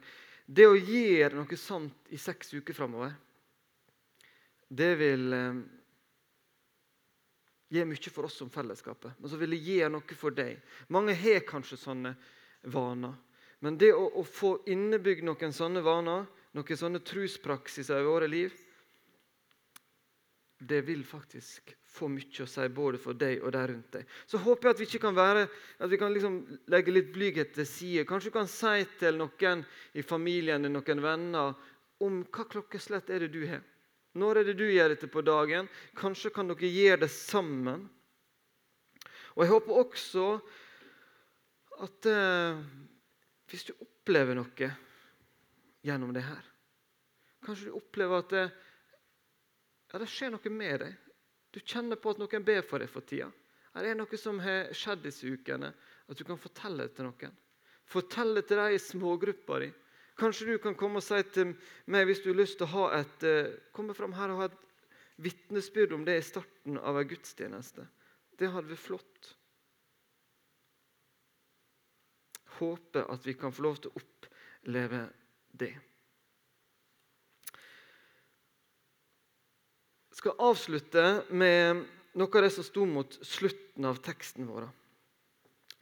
Det 0.47 0.63
å 0.63 0.77
gjøre 0.79 1.35
noe 1.35 1.57
sånt 1.59 2.13
i 2.15 2.19
seks 2.19 2.53
uker 2.55 2.77
framover, 2.77 3.11
det 4.71 4.87
vil 4.95 5.35
eh, 5.35 5.59
gi 7.67 7.83
mye 7.83 8.13
for 8.15 8.29
oss 8.29 8.39
som 8.39 8.53
fellesskapet. 8.53 9.19
Men 9.19 9.33
så 9.33 9.41
vil 9.41 9.57
det 9.57 9.59
gi 9.59 9.75
noe 9.91 10.15
for 10.15 10.39
deg. 10.39 10.63
Mange 10.87 11.17
har 11.19 11.43
kanskje 11.51 11.81
sånne 11.83 12.15
vaner. 12.71 13.19
Men 13.59 13.75
det 13.83 13.91
å, 13.91 14.07
å 14.07 14.23
få 14.23 14.55
innebygd 14.71 15.27
noen 15.27 15.51
sånne 15.59 15.83
vaner, 15.83 16.23
noen 16.55 16.79
sånne 16.79 17.03
truspraksiser 17.03 17.99
i 17.99 18.07
våre 18.07 18.31
liv, 18.31 18.55
det 20.63 20.85
vil 20.87 21.03
faktisk 21.03 21.75
få 21.93 22.09
mye 22.09 22.43
å 22.43 22.49
si 22.49 22.63
både 22.73 22.99
for 23.01 23.17
deg 23.17 23.43
og 23.43 23.53
de 23.53 23.63
rundt 23.69 23.91
deg. 23.93 24.07
Så 24.25 24.41
håper 24.41 24.69
jeg 24.69 24.75
at 24.75 24.81
vi 24.81 24.87
ikke 24.89 25.03
kan 25.05 25.17
være, 25.17 25.43
at 25.77 25.91
vi 25.91 25.99
kan 26.01 26.13
liksom 26.13 26.39
legge 26.73 26.93
litt 26.95 27.11
blyghet 27.13 27.53
til 27.53 27.67
side. 27.69 28.07
Kanskje 28.09 28.31
du 28.31 28.37
kan 28.39 28.49
si 28.49 28.87
til 28.99 29.19
noen 29.19 29.61
i 29.93 30.05
familien 30.05 30.65
din, 30.65 30.73
noen 30.73 31.03
venner, 31.03 31.53
om 32.03 32.23
hva 32.25 32.47
klokkeslett 32.49 33.11
er 33.13 33.25
det 33.25 33.33
du 33.35 33.43
har. 33.47 33.61
Når 34.17 34.39
er 34.39 34.49
det 34.49 34.57
du 34.59 34.65
gjør 34.67 34.93
dette 34.93 35.09
på 35.09 35.23
dagen? 35.25 35.69
Kanskje 35.97 36.33
kan 36.33 36.49
dere 36.49 36.69
gjøre 36.69 37.03
det 37.05 37.11
sammen. 37.13 37.87
Og 39.33 39.45
Jeg 39.45 39.53
håper 39.53 39.79
også 39.81 40.25
at 41.83 42.09
eh, 42.09 42.59
hvis 43.49 43.65
du 43.69 43.73
opplever 43.81 44.37
noe 44.37 44.69
gjennom 45.83 46.13
det 46.13 46.21
her 46.25 46.43
Kanskje 47.43 47.71
du 47.71 47.79
opplever 47.79 48.21
at 48.21 48.29
det, 48.31 48.43
ja, 49.91 49.99
det 49.99 50.07
skjer 50.07 50.31
noe 50.31 50.51
med 50.53 50.77
deg. 50.79 50.93
Du 51.53 51.59
kjenner 51.61 51.99
på 52.01 52.13
at 52.13 52.19
noen 52.21 52.45
ber 52.45 52.65
for 52.65 52.81
deg 52.81 52.89
for 52.89 53.05
tida. 53.05 53.29
Er 53.77 53.85
det 53.85 53.93
noe 53.97 54.17
som 54.17 54.39
har 54.41 54.73
skjedd 54.77 55.03
disse 55.05 55.29
ukene? 55.29 55.69
At 56.09 56.17
du 56.17 56.25
kan 56.25 56.39
fortelle 56.41 56.87
det 56.87 56.97
til 56.97 57.07
noen. 57.07 57.37
Fortelle 57.89 58.41
det 58.41 58.47
til 58.49 58.61
de 58.61 58.73
i 58.73 58.81
smågruppa 58.81 59.59
di. 59.61 59.69
Kanskje 60.17 60.51
du 60.51 60.57
kan 60.61 60.75
komme 60.77 61.01
og 61.01 61.05
si 61.05 61.19
til 61.33 61.55
meg 61.89 62.05
hvis 62.05 62.21
du 62.21 62.29
har 62.31 62.37
lyst 62.37 62.59
til 62.59 62.67
å 62.67 62.73
ha 62.73 62.83
et, 62.99 63.25
uh, 63.25 63.53
komme 63.73 63.95
fram 63.97 64.13
her 64.17 64.33
og 64.33 64.43
ha 64.43 64.49
et 64.49 64.59
vitnesbyrd 65.25 65.95
om 65.95 66.03
det 66.05 66.19
i 66.19 66.25
starten 66.25 66.77
av 66.77 66.99
en 66.99 67.09
gudstjeneste. 67.09 67.85
Det 68.37 68.49
hadde 68.53 68.69
vært 68.73 68.83
flott. 68.83 69.31
Håper 72.59 73.09
at 73.09 73.25
vi 73.25 73.33
kan 73.37 73.53
få 73.53 73.65
lov 73.65 73.81
til 73.81 73.93
å 73.93 74.01
oppleve 74.01 75.07
det. 75.49 75.73
Skal 80.23 80.39
avslutte 80.39 81.01
med 81.35 81.81
noe 82.15 82.37
av 82.39 82.45
det 82.45 82.49
som 82.55 82.63
sto 82.63 82.85
mot 82.87 83.15
slutten 83.27 83.83
av 83.89 83.97
teksten 83.99 84.45
vår. 84.47 84.69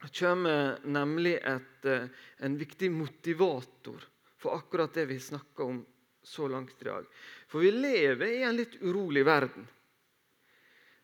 Det 0.02 0.10
kommer 0.18 0.80
nemlig 0.82 1.36
et, 1.38 1.86
eh, 1.86 2.08
en 2.42 2.56
viktig 2.58 2.90
motivator 2.92 4.02
for 4.42 4.58
akkurat 4.58 4.94
det 4.94 5.06
vi 5.06 5.20
snakker 5.20 5.64
om 5.64 5.86
så 6.24 6.48
langt 6.48 6.82
i 6.82 6.86
dag. 6.86 7.06
For 7.48 7.62
vi 7.62 7.70
lever 7.72 8.26
i 8.26 8.42
en 8.42 8.58
litt 8.58 8.82
urolig 8.82 9.26
verden. 9.26 9.68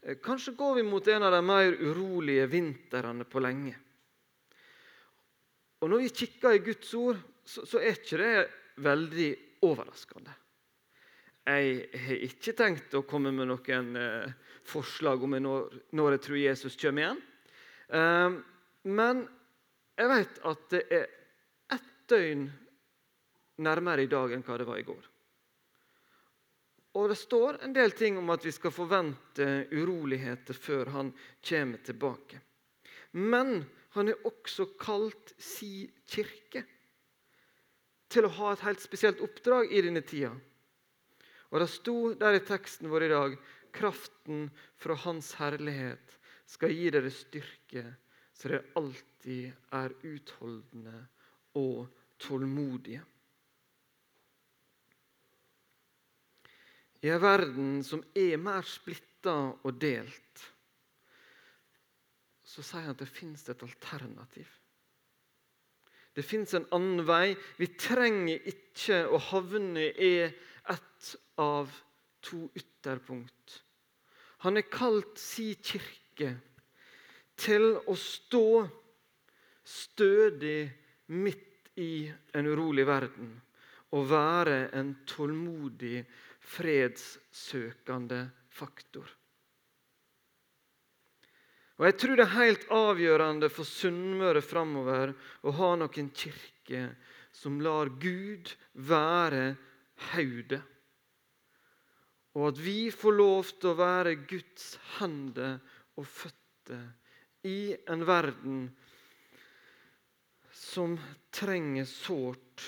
Eh, 0.01 0.17
kanskje 0.17 0.55
går 0.57 0.75
vi 0.75 0.83
mot 0.83 1.07
en 1.07 1.23
av 1.23 1.31
de 1.31 1.45
mer 1.45 1.77
urolige 1.77 2.47
vintrene 2.47 3.23
på 3.23 3.39
lenge. 3.39 3.75
Og 5.81 5.89
Når 5.89 5.97
vi 5.97 6.09
kikker 6.09 6.57
i 6.57 6.65
Guds 6.65 6.93
ord, 6.93 7.21
så, 7.45 7.65
så 7.69 7.77
er 7.77 7.93
ikke 7.93 8.17
det 8.17 8.49
veldig 8.81 9.31
overraskende. 9.61 10.33
Jeg 11.47 11.75
har 12.03 12.23
ikke 12.27 12.53
tenkt 12.59 12.95
å 12.97 13.05
komme 13.07 13.31
med 13.31 13.47
noen 13.47 13.93
eh, 13.95 14.31
forslag 14.67 15.21
om 15.23 15.37
når, 15.39 16.15
jeg 16.17 16.23
tror 16.25 16.39
Jesus 16.41 16.75
kommer 16.81 17.05
igjen. 17.05 17.21
Eh, 17.95 18.39
men 18.91 19.21
jeg 19.97 20.09
vet 20.11 20.41
at 20.51 20.65
det 20.73 20.81
er 20.91 21.05
ett 21.77 21.93
døgn 22.11 22.49
nærmere 23.63 24.03
i 24.03 24.11
dag 24.11 24.33
enn 24.35 24.43
hva 24.43 24.57
det 24.59 24.67
var 24.67 24.81
i 24.81 24.87
går. 24.87 25.07
Og 26.97 27.07
det 27.11 27.17
står 27.19 27.61
en 27.63 27.73
del 27.77 27.93
ting 27.95 28.17
om 28.19 28.29
at 28.33 28.43
vi 28.45 28.51
skal 28.51 28.73
forvente 28.73 29.47
uroligheter 29.71 30.57
før 30.57 30.91
han 30.95 31.13
kommer 31.45 31.83
tilbake. 31.85 32.41
Men 33.15 33.61
han 33.95 34.11
er 34.11 34.27
også 34.27 34.71
kalt 34.81 35.31
si 35.39 35.87
kirke 36.09 36.65
til 38.11 38.27
å 38.27 38.33
ha 38.39 38.51
et 38.53 38.65
helt 38.65 38.81
spesielt 38.81 39.21
oppdrag 39.23 39.71
i 39.71 39.83
denne 39.85 40.03
tida. 40.05 40.33
Og 41.51 41.59
Det 41.59 41.69
sto 41.71 42.13
der 42.19 42.37
i 42.37 42.43
teksten 42.43 42.89
vår 42.91 43.07
i 43.07 43.13
dag 43.13 43.37
kraften 43.77 44.47
fra 44.79 44.95
Hans 45.05 45.33
herlighet 45.39 46.17
skal 46.47 46.73
gi 46.73 46.89
dere 46.91 47.11
styrke, 47.11 47.83
så 48.33 48.49
dere 48.51 48.73
alltid 48.79 49.51
er 49.75 49.95
utholdende 50.07 50.97
og 51.59 51.87
tålmodige. 52.19 53.03
I 57.05 57.09
en 57.13 57.21
verden 57.21 57.73
som 57.85 58.01
er 58.17 58.39
mer 58.41 58.65
splitta 58.65 59.35
og 59.61 59.81
delt, 59.81 60.45
så 62.47 62.63
sier 62.63 62.87
han 62.87 62.95
at 62.95 63.03
det 63.03 63.11
fins 63.11 63.43
et 63.51 63.63
alternativ. 63.63 64.47
Det 66.17 66.25
fins 66.25 66.55
en 66.57 66.65
annen 66.73 67.03
vei. 67.05 67.35
Vi 67.59 67.67
trenger 67.77 68.47
ikke 68.49 69.03
å 69.13 69.19
havne 69.29 69.91
i 69.93 70.13
av 71.35 71.71
to 72.21 72.47
ytterpunkt. 72.57 73.63
Han 74.45 74.55
har 74.57 74.67
kalt 74.71 75.17
si 75.21 75.53
kirke 75.55 76.33
til 77.37 77.75
å 77.85 77.95
stå 77.97 78.49
stødig 79.67 80.61
midt 81.13 81.71
i 81.77 82.07
en 82.33 82.49
urolig 82.49 82.87
verden 82.87 83.35
og 83.95 84.09
være 84.09 84.57
en 84.75 84.95
tålmodig, 85.07 86.01
fredssøkende 86.47 88.19
faktor. 88.51 89.07
Og 91.77 91.85
Jeg 91.85 91.97
tror 92.01 92.17
det 92.17 92.25
er 92.25 92.39
helt 92.39 92.63
avgjørende 92.73 93.49
for 93.53 93.67
Sunnmøre 93.69 94.41
framover 94.41 95.13
å 95.45 95.53
ha 95.59 95.73
noen 95.77 96.09
kirke 96.09 96.87
som 97.35 97.59
lar 97.61 97.91
Gud 98.01 98.49
være 98.73 99.51
hodet. 100.13 100.63
Og 102.37 102.51
at 102.51 102.59
vi 102.61 102.91
får 102.93 103.15
lov 103.17 103.51
til 103.57 103.71
å 103.71 103.79
være 103.79 104.17
Guds 104.29 104.75
hender 104.99 105.57
og 105.97 106.05
føtter 106.05 106.83
i 107.49 107.73
en 107.89 108.03
verden 108.05 108.67
som 110.53 110.93
trenger 111.33 111.87
sårt 111.89 112.65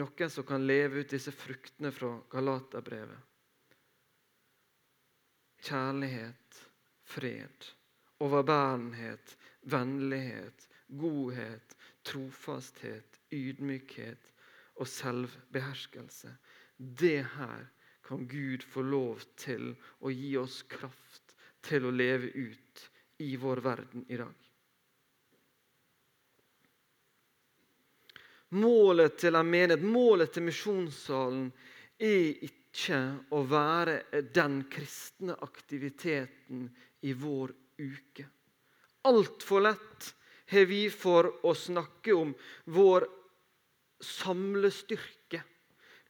noen 0.00 0.30
som 0.30 0.46
kan 0.46 0.64
leve 0.66 1.04
ut 1.04 1.12
disse 1.12 1.32
fruktene 1.34 1.92
fra 1.94 2.10
Galaterbrevet. 2.30 3.30
Kjærlighet, 5.64 6.58
fred, 7.08 7.68
overbærenhet, 8.24 9.36
vennlighet, 9.70 10.66
godhet, 10.88 11.76
trofasthet, 12.04 13.20
ydmykhet 13.32 14.32
og 14.82 14.90
selvbeherskelse. 14.90 16.34
Det 16.76 17.26
her 17.36 17.66
kan 18.04 18.26
Gud 18.28 18.62
få 18.62 18.82
lov 18.82 19.22
til 19.40 19.72
å 20.00 20.10
gi 20.12 20.34
oss 20.36 20.62
kraft 20.68 21.34
til 21.64 21.86
å 21.88 21.92
leve 21.94 22.28
ut 22.34 22.88
i 23.24 23.36
vår 23.40 23.62
verden 23.64 24.04
i 24.08 24.18
dag. 24.20 24.34
Målet 28.54 29.16
til 29.18 29.34
en 29.34 29.48
menighet, 29.50 29.82
målet 29.82 30.34
til 30.34 30.44
misjonssalen, 30.46 31.48
er 31.98 32.44
ikke 32.46 33.00
å 33.34 33.40
være 33.48 34.22
den 34.34 34.60
kristne 34.70 35.34
aktiviteten 35.42 36.68
i 37.06 37.14
vår 37.18 37.54
uke. 37.80 38.26
Altfor 39.08 39.64
lett 39.64 40.10
har 40.52 40.68
vi 40.70 40.86
for 40.92 41.30
å 41.46 41.54
snakke 41.56 42.14
om 42.14 42.34
vår 42.76 43.08
samlestyrke. 44.04 45.23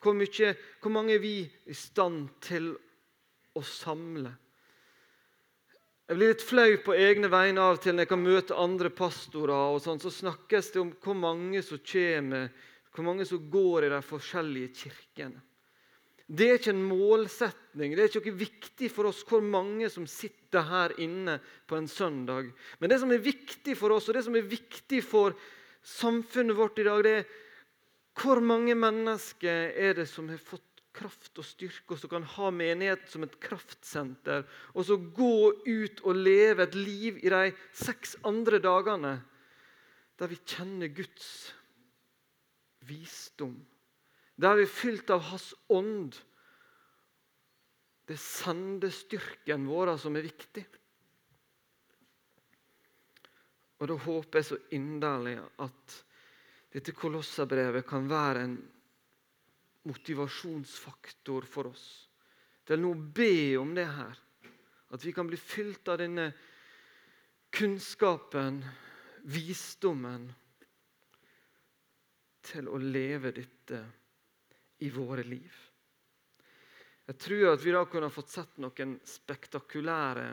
Hvor, 0.05 0.13
mye, 0.13 0.55
hvor 0.83 0.93
mange 0.93 1.15
er 1.17 1.23
vi 1.23 1.37
i 1.49 1.77
stand 1.77 2.27
til 2.45 2.75
å 3.57 3.63
samle? 3.65 4.35
Jeg 6.05 6.19
blir 6.19 6.35
litt 6.35 6.45
flau 6.45 6.69
på 6.85 6.97
egne 7.01 7.31
vegne 7.33 7.63
av 7.65 7.79
og 7.79 7.81
til 7.81 7.97
når 7.97 8.05
jeg 8.05 8.11
kan 8.11 8.21
møte 8.21 8.61
andre 8.61 8.91
pastorer. 8.93 9.73
og 9.73 9.81
sånn, 9.81 10.03
Så 10.03 10.13
snakkes 10.13 10.73
det 10.75 10.81
om 10.83 10.93
hvor 11.01 11.17
mange 11.17 11.63
som 11.65 11.81
kommer, 11.81 12.51
hvor 12.93 13.05
mange 13.09 13.25
som 13.25 13.51
går 13.51 13.87
i 13.87 13.93
de 13.95 14.01
forskjellige 14.05 14.75
kirkene. 14.83 15.41
Det 16.29 16.49
er 16.49 16.59
ikke 16.59 16.73
en 16.73 16.85
målsetning. 16.89 17.97
Det 17.97 18.05
er 18.05 18.09
ikke 18.09 18.33
noe 18.33 18.41
viktig 18.45 18.91
for 18.93 19.09
oss 19.09 19.25
hvor 19.29 19.41
mange 19.45 19.89
som 19.93 20.07
sitter 20.09 20.65
her 20.69 20.95
inne 21.01 21.39
på 21.69 21.77
en 21.77 21.89
søndag. 21.89 22.53
Men 22.81 22.93
det 22.93 23.01
som 23.01 23.13
er 23.13 23.25
viktig 23.25 23.77
for 23.77 23.97
oss, 23.97 24.09
og 24.09 24.17
det 24.17 24.25
som 24.25 24.37
er 24.37 24.45
viktig 24.49 25.03
for 25.05 25.37
samfunnet 25.85 26.57
vårt 26.57 26.81
i 26.81 26.87
dag, 26.87 27.03
det 27.05 27.17
er 27.19 27.27
hvor 28.15 28.41
mange 28.41 28.77
mennesker 28.79 29.73
er 29.75 29.97
det 29.99 30.07
som 30.11 30.29
har 30.31 30.39
fått 30.39 30.75
kraft 30.95 31.41
og 31.41 31.47
styrke, 31.47 31.95
og 31.95 31.99
som 31.99 32.13
kan 32.13 32.27
ha 32.37 32.51
menigheten 32.55 33.11
som 33.11 33.25
et 33.27 33.37
kraftsenter. 33.43 34.45
Og 34.75 34.87
så 34.87 34.97
gå 34.97 35.51
ut 35.67 36.03
og 36.07 36.21
leve 36.21 36.67
et 36.69 36.77
liv 36.79 37.19
i 37.19 37.33
de 37.33 37.49
seks 37.75 38.15
andre 38.27 38.63
dagene 38.63 39.17
der 40.15 40.31
vi 40.31 40.39
kjenner 40.47 40.93
Guds 40.95 41.29
visdom. 42.87 43.57
Der 44.39 44.55
vi 44.59 44.67
er 44.67 44.71
fylt 44.71 45.11
av 45.11 45.25
Hans 45.31 45.51
ånd. 45.73 46.15
Det 48.07 48.15
er 48.15 48.23
sendestyrken 48.23 49.67
vår 49.67 49.97
som 49.99 50.15
er 50.15 50.27
viktig. 50.27 50.65
Og 53.83 53.91
Da 53.91 53.97
håper 54.07 54.39
jeg 54.39 54.49
så 54.53 54.59
inderlig 54.73 55.39
at 55.61 56.04
dette 56.75 56.95
kolossabrevet 56.97 57.87
kan 57.87 58.09
være 58.11 58.41
en 58.49 58.57
motivasjonsfaktor 59.87 61.47
for 61.47 61.71
oss 61.71 61.87
til 62.65 62.81
nå 62.81 62.95
å 62.95 63.03
be 63.17 63.57
om 63.61 63.75
det 63.77 63.87
her. 63.87 64.21
At 64.95 65.05
vi 65.05 65.13
kan 65.13 65.29
bli 65.29 65.37
fylt 65.37 65.89
av 65.93 65.99
denne 66.01 66.31
kunnskapen, 67.55 68.63
visdommen, 69.31 70.27
til 72.45 72.69
å 72.69 72.79
leve 72.81 73.33
dette 73.33 73.81
i 74.85 74.91
våre 74.93 75.25
liv. 75.25 75.61
Jeg 77.05 77.21
tror 77.21 77.53
at 77.53 77.65
vi 77.65 77.73
da 77.73 77.85
kunne 77.89 78.13
fått 78.13 78.33
sett 78.33 78.59
noen 78.65 78.99
spektakulære. 79.09 80.27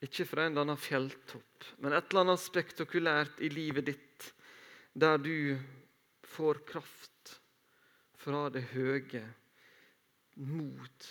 Ikke 0.00 0.24
fra 0.24 0.46
en 0.46 0.54
eller 0.54 0.64
annen 0.64 0.80
fjelltopp, 0.80 1.66
men 1.84 1.92
et 1.92 2.08
eller 2.08 2.24
annet 2.24 2.40
spektakulært 2.40 3.42
i 3.44 3.50
livet 3.52 3.90
ditt, 3.90 4.30
der 4.96 5.20
du 5.20 5.58
får 6.24 6.62
kraft 6.68 7.34
fra 8.20 8.46
det 8.52 8.64
høye, 8.72 9.24
mot 10.40 11.08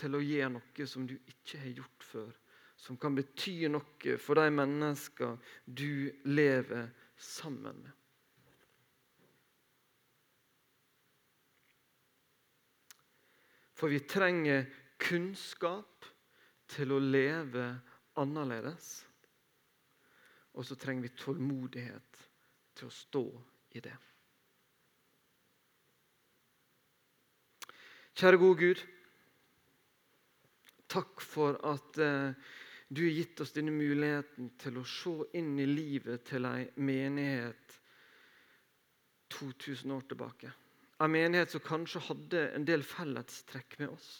til 0.00 0.16
å 0.18 0.22
gjøre 0.24 0.54
noe 0.56 0.86
som 0.90 1.04
du 1.06 1.14
ikke 1.14 1.60
har 1.62 1.76
gjort 1.78 2.06
før, 2.08 2.32
som 2.74 2.98
kan 2.98 3.14
bety 3.14 3.68
noe 3.70 4.16
for 4.18 4.40
de 4.40 4.50
mennesker 4.50 5.36
du 5.64 6.10
lever 6.26 6.90
sammen 7.14 7.84
med. 7.84 7.92
For 13.74 13.90
vi 13.90 14.00
trenger 14.06 14.66
kunnskap 15.02 16.06
til 16.70 16.94
å 16.94 17.00
leve 17.02 17.66
annerledes. 18.20 19.04
Og 20.54 20.66
så 20.66 20.76
trenger 20.78 21.08
vi 21.08 21.16
tålmodighet 21.18 22.24
til 22.78 22.88
å 22.88 22.94
stå 22.94 23.24
i 23.74 23.82
det. 23.82 23.94
Kjære 28.14 28.38
gode 28.38 28.58
Gud. 28.60 28.82
Takk 30.94 31.22
for 31.24 31.58
at 31.66 31.98
eh, 31.98 32.36
du 32.86 33.00
har 33.02 33.16
gitt 33.16 33.40
oss 33.42 33.54
denne 33.56 33.72
muligheten 33.74 34.52
til 34.60 34.78
å 34.78 34.84
se 34.86 35.14
inn 35.40 35.56
i 35.58 35.66
livet 35.66 36.22
til 36.28 36.46
ei 36.46 36.68
menighet 36.78 37.80
2000 39.34 39.96
år 39.96 40.06
tilbake. 40.12 40.52
En 41.02 41.10
menighet 41.10 41.50
som 41.50 41.64
kanskje 41.64 42.04
hadde 42.06 42.44
en 42.54 42.66
del 42.68 42.86
fellestrekk 42.86 43.80
med 43.80 43.96
oss. 43.96 44.12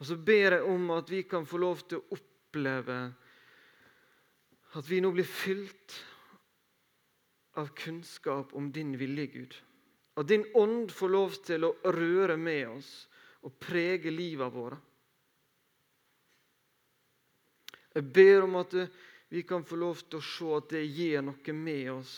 Og 0.00 0.06
Så 0.06 0.16
ber 0.16 0.56
jeg 0.56 0.64
om 0.64 0.90
at 0.96 1.10
vi 1.12 1.22
kan 1.28 1.44
få 1.46 1.60
lov 1.60 1.82
til 1.88 2.00
å 2.00 2.16
oppleve 2.16 3.00
at 4.78 4.86
vi 4.88 5.00
nå 5.02 5.10
blir 5.12 5.26
fylt 5.26 5.96
av 7.60 7.72
kunnskap 7.76 8.54
om 8.56 8.70
din 8.72 8.94
vilje, 8.96 9.26
Gud. 9.26 9.56
At 10.16 10.28
din 10.30 10.46
ånd 10.54 10.92
får 10.94 11.12
lov 11.12 11.36
til 11.44 11.66
å 11.66 11.74
røre 11.92 12.36
med 12.40 12.68
oss 12.70 12.90
og 13.44 13.58
prege 13.60 14.12
livet 14.12 14.52
våre. 14.54 14.78
Jeg 17.90 18.06
ber 18.14 18.46
om 18.46 18.60
at 18.60 18.76
vi 19.30 19.42
kan 19.46 19.64
få 19.66 19.78
lov 19.78 20.04
til 20.06 20.20
å 20.20 20.26
se 20.26 20.50
at 20.56 20.68
det 20.74 20.84
gjør 20.86 21.24
noe 21.26 21.54
med 21.56 21.88
oss 21.92 22.14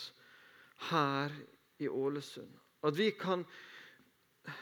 her 0.89 1.33
i 1.81 1.89
Ålesund. 1.89 2.51
At 2.83 2.97
vi 2.97 3.11
kan 3.17 3.45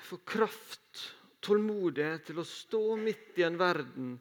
få 0.08 0.22
kraft, 0.28 1.12
tålmodighet 1.42 2.28
til 2.30 2.42
å 2.42 2.48
stå 2.48 2.82
midt 3.02 3.40
i 3.42 3.46
en 3.48 3.58
verden 3.60 4.14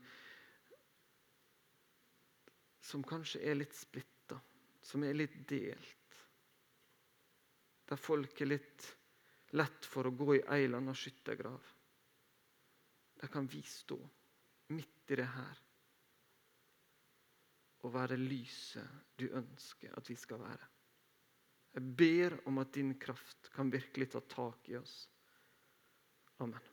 som 2.90 3.04
kanskje 3.06 3.42
er 3.46 3.58
litt 3.60 3.76
splitta, 3.76 4.38
som 4.82 5.04
er 5.06 5.18
litt 5.18 5.36
delt. 5.48 6.16
Der 7.90 8.00
folk 8.00 8.40
er 8.40 8.52
litt 8.54 8.88
lett 9.58 9.86
for 9.86 10.06
å 10.06 10.14
gå 10.14 10.36
i 10.36 10.44
ei 10.46 10.64
eller 10.64 10.80
anna 10.80 10.94
skyttergrav. 10.94 11.72
Der 13.20 13.30
kan 13.32 13.48
vi 13.50 13.62
stå 13.66 13.98
midt 14.74 15.12
i 15.12 15.18
det 15.20 15.28
her 15.28 15.66
og 17.80 17.94
være 17.94 18.18
lyset 18.20 19.16
du 19.18 19.26
ønsker 19.36 19.94
at 19.96 20.08
vi 20.10 20.16
skal 20.20 20.42
være. 20.42 20.66
Jeg 21.74 21.94
ber 21.96 22.36
om 22.50 22.58
at 22.60 22.74
din 22.74 22.96
kraft 23.00 23.50
kan 23.54 23.70
virkelig 23.72 24.10
ta 24.12 24.22
tak 24.26 24.68
i 24.72 24.76
oss. 24.80 24.94
Amen. 26.42 26.69